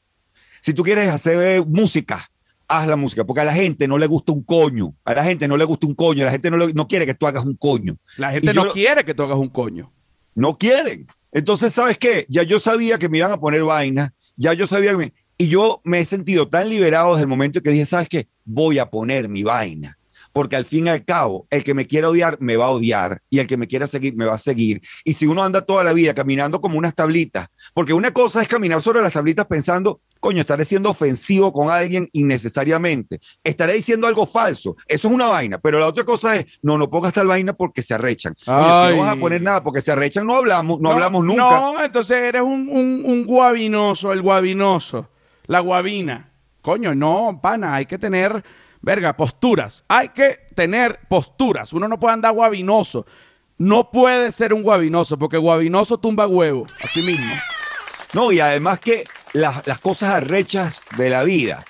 [0.61, 2.29] Si tú quieres hacer música,
[2.67, 5.47] haz la música, porque a la gente no le gusta un coño, a la gente
[5.47, 7.45] no le gusta un coño, a la gente no, le- no quiere que tú hagas
[7.45, 7.97] un coño.
[8.17, 9.91] La gente yo- no quiere que tú hagas un coño.
[10.35, 11.07] no quieren.
[11.31, 12.25] Entonces, ¿sabes qué?
[12.29, 15.13] Ya yo sabía que me iban a poner vaina, ya yo sabía que me...
[15.39, 18.27] Y yo me he sentido tan liberado desde el momento que dije, ¿sabes qué?
[18.45, 19.97] Voy a poner mi vaina.
[20.33, 23.21] Porque al fin y al cabo, el que me quiera odiar, me va a odiar.
[23.29, 24.81] Y el que me quiera seguir, me va a seguir.
[25.03, 28.47] Y si uno anda toda la vida caminando como unas tablitas, porque una cosa es
[28.47, 33.19] caminar sobre las tablitas pensando, coño, estaré siendo ofensivo con alguien innecesariamente.
[33.43, 34.75] Estaré diciendo algo falso.
[34.87, 35.57] Eso es una vaina.
[35.59, 38.35] Pero la otra cosa es, no, no pongas tal vaina porque se arrechan.
[38.45, 41.43] Coño, si no vas a poner nada porque se arrechan, no hablamos, no, hablamos nunca.
[41.43, 45.09] No, entonces eres un, un, un guabinoso, el guabinoso.
[45.45, 46.29] La guabina.
[46.61, 48.43] Coño, no, pana, hay que tener,
[48.81, 49.85] verga, posturas.
[49.87, 51.71] Hay que tener posturas.
[51.71, 53.05] Uno no puede andar guabinoso.
[53.57, 57.33] No puede ser un guabinoso, porque guabinoso tumba huevo, así mismo.
[58.13, 59.05] No, y además que
[59.37, 61.65] las, las cosas arrechas de la vida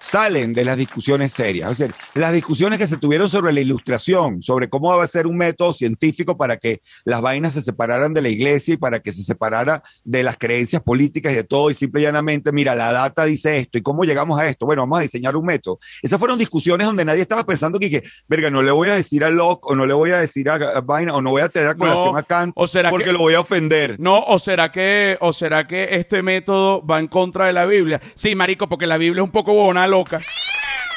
[0.00, 1.70] salen de las discusiones serias.
[1.70, 5.26] O sea, las discusiones que se tuvieron sobre la ilustración, sobre cómo va a ser
[5.26, 9.12] un método científico para que las vainas se separaran de la iglesia y para que
[9.12, 12.92] se separara de las creencias políticas y de todo, y simple y llanamente, mira, la
[12.92, 14.64] data dice esto, ¿y cómo llegamos a esto?
[14.66, 15.78] Bueno, vamos a diseñar un método.
[16.02, 19.22] Esas fueron discusiones donde nadie estaba pensando que, que verga, no le voy a decir
[19.22, 21.68] a Locke, o no le voy a decir a, Vaina, o no voy a tener
[21.68, 24.00] a colación No, a Kant, o será porque que- lo voy a ofender.
[24.00, 28.00] No, o será que, o será que este método va en contra de la Biblia.
[28.14, 30.22] Sí, marico, porque la Biblia es un poco bona loca,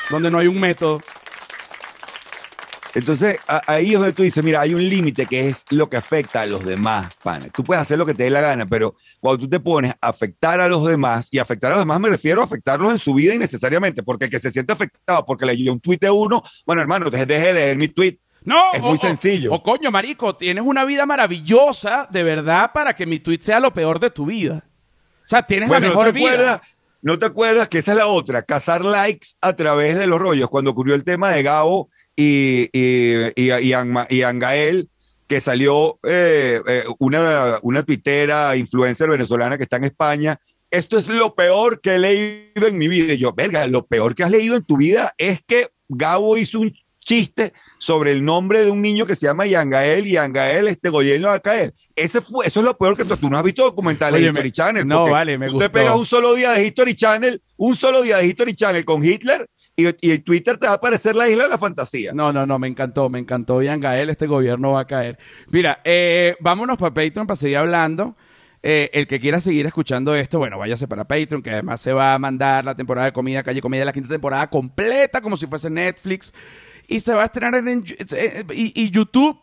[0.09, 1.01] donde no hay un método.
[2.95, 6.41] Entonces, ahí es donde tú dices, mira, hay un límite que es lo que afecta
[6.41, 7.47] a los demás, pana.
[7.51, 10.09] Tú puedes hacer lo que te dé la gana, pero cuando tú te pones a
[10.09, 13.15] afectar a los demás, y afectar a los demás me refiero a afectarlos en su
[13.15, 16.83] vida innecesariamente, porque el que se siente afectado porque leyó un tuit de uno, bueno,
[16.83, 18.19] hermano, deje de leer mi tweet.
[18.43, 19.51] No, Es o- muy sencillo.
[19.51, 23.73] O, coño, marico, tienes una vida maravillosa, de verdad, para que mi tweet sea lo
[23.73, 24.65] peor de tu vida.
[25.25, 26.61] O sea, tienes Bueno, la ¿no mejor te, vida.
[27.03, 28.41] ¿No te acuerdas que esa es la otra?
[28.43, 30.49] Cazar likes a través de los rollos.
[30.49, 34.89] Cuando ocurrió el tema de Gabo y, y, y Angael,
[35.27, 40.39] que salió eh, eh, una, una tuitera, influencer venezolana que está en España.
[40.71, 43.13] Esto es lo peor que he leído en mi vida.
[43.13, 46.59] Y yo, verga, lo peor que has leído en tu vida es que Gabo hizo
[46.59, 46.73] un
[47.03, 51.35] chiste sobre el nombre de un niño que se llama Yangael Yangael este gobierno va
[51.35, 51.73] a caer.
[51.95, 54.39] Ese fue, eso es lo peor que tú, tú no has visto documentales de me-
[54.39, 54.87] History Channel.
[54.87, 55.71] no, vale, me gustó.
[55.71, 59.47] pegas un solo día de History Channel, un solo día de History Channel con Hitler
[59.75, 62.11] y, y en Twitter te va a aparecer la isla de la fantasía.
[62.13, 65.17] No, no, no, me encantó, me encantó Ian Gael, este gobierno va a caer.
[65.49, 68.15] Mira, eh, vámonos para Patreon para seguir hablando.
[68.65, 72.13] Eh, el que quiera seguir escuchando esto, bueno, váyase para Patreon, que además se va
[72.13, 75.69] a mandar la temporada de comida, calle comida, la quinta temporada completa, como si fuese
[75.69, 76.33] Netflix.
[76.87, 79.37] Y se va a estrenar en, en- eh, y, y YouTube.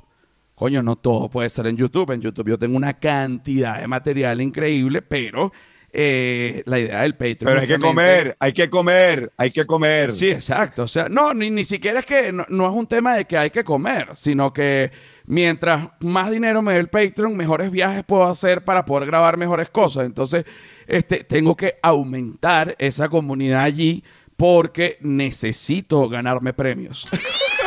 [0.55, 2.11] Coño, no todo puede ser en YouTube.
[2.13, 5.53] En YouTube yo tengo una cantidad de material increíble, pero
[5.93, 7.39] eh, la idea del Patreon.
[7.47, 10.13] Pero hay que comer, hay que comer, hay que comer.
[10.13, 10.83] Sí, exacto.
[10.83, 13.39] O sea, no, ni, ni siquiera es que no, no es un tema de que
[13.39, 14.91] hay que comer, sino que
[15.27, 19.71] mientras más dinero me dé el Patreon, mejores viajes puedo hacer para poder grabar mejores
[19.71, 20.05] cosas.
[20.05, 20.45] Entonces,
[20.87, 24.05] este, tengo que aumentar esa comunidad allí
[24.41, 27.07] porque necesito ganarme premios.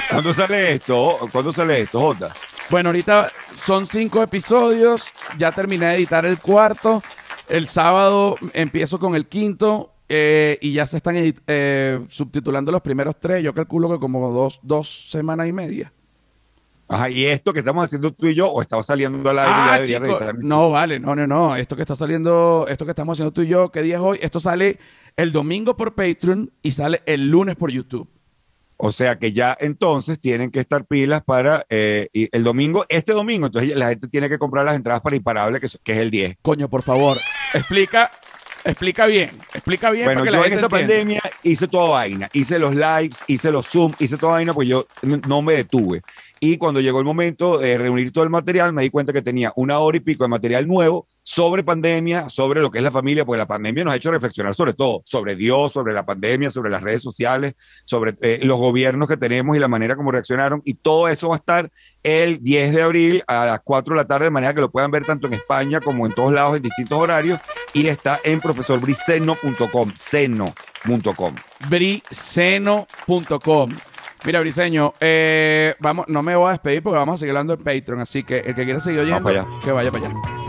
[0.10, 1.18] ¿Cuándo sale esto?
[1.32, 2.34] ¿Cuándo sale esto, Jota?
[2.72, 3.30] Bueno, ahorita
[3.64, 5.12] son cinco episodios.
[5.38, 7.04] Ya terminé de editar el cuarto.
[7.48, 9.92] El sábado empiezo con el quinto.
[10.10, 13.44] eh, y ya se están eh, subtitulando los primeros tres.
[13.44, 15.94] Yo calculo que como dos, dos semanas y media.
[16.88, 20.34] Ajá, y esto que estamos haciendo tú y yo, o estaba saliendo al aire, Ah.
[20.40, 21.56] No, vale, no, no, no.
[21.56, 24.20] Esto que está saliendo, esto que estamos haciendo tú y yo, ¿qué día es hoy?
[24.22, 24.80] Esto sale
[25.18, 28.08] el domingo por Patreon y sale el lunes por YouTube.
[28.78, 33.14] O sea que ya entonces tienen que estar pilas para eh, y el domingo, este
[33.14, 35.98] domingo, entonces la gente tiene que comprar las entradas para Imparable, que, es- que es
[36.00, 36.38] el 10.
[36.42, 37.18] Coño, por favor,
[37.54, 38.12] explica
[38.66, 42.30] Explica bien, explica bien Bueno, para que yo la en esta pandemia hice toda vaina.
[42.32, 44.88] Hice los lives, hice los Zoom, hice toda vaina, pues yo
[45.28, 46.02] no me detuve.
[46.46, 49.54] Y cuando llegó el momento de reunir todo el material, me di cuenta que tenía
[49.56, 53.24] una hora y pico de material nuevo sobre pandemia, sobre lo que es la familia,
[53.24, 56.70] porque la pandemia nos ha hecho reflexionar sobre todo, sobre Dios, sobre la pandemia, sobre
[56.70, 57.54] las redes sociales,
[57.86, 60.62] sobre eh, los gobiernos que tenemos y la manera como reaccionaron.
[60.66, 61.72] Y todo eso va a estar
[62.04, 64.92] el 10 de abril a las 4 de la tarde, de manera que lo puedan
[64.92, 67.40] ver tanto en España como en todos lados en distintos horarios.
[67.72, 71.36] Y está en profesorbriceno.com, seno.com.
[71.70, 73.70] briceno.com.
[74.26, 77.60] Mira, Briseño, eh, vamos, no me voy a despedir porque vamos a seguir hablando en
[77.60, 79.30] Patreon, así que el que quiera seguir oyendo,
[79.64, 80.43] que vaya para allá.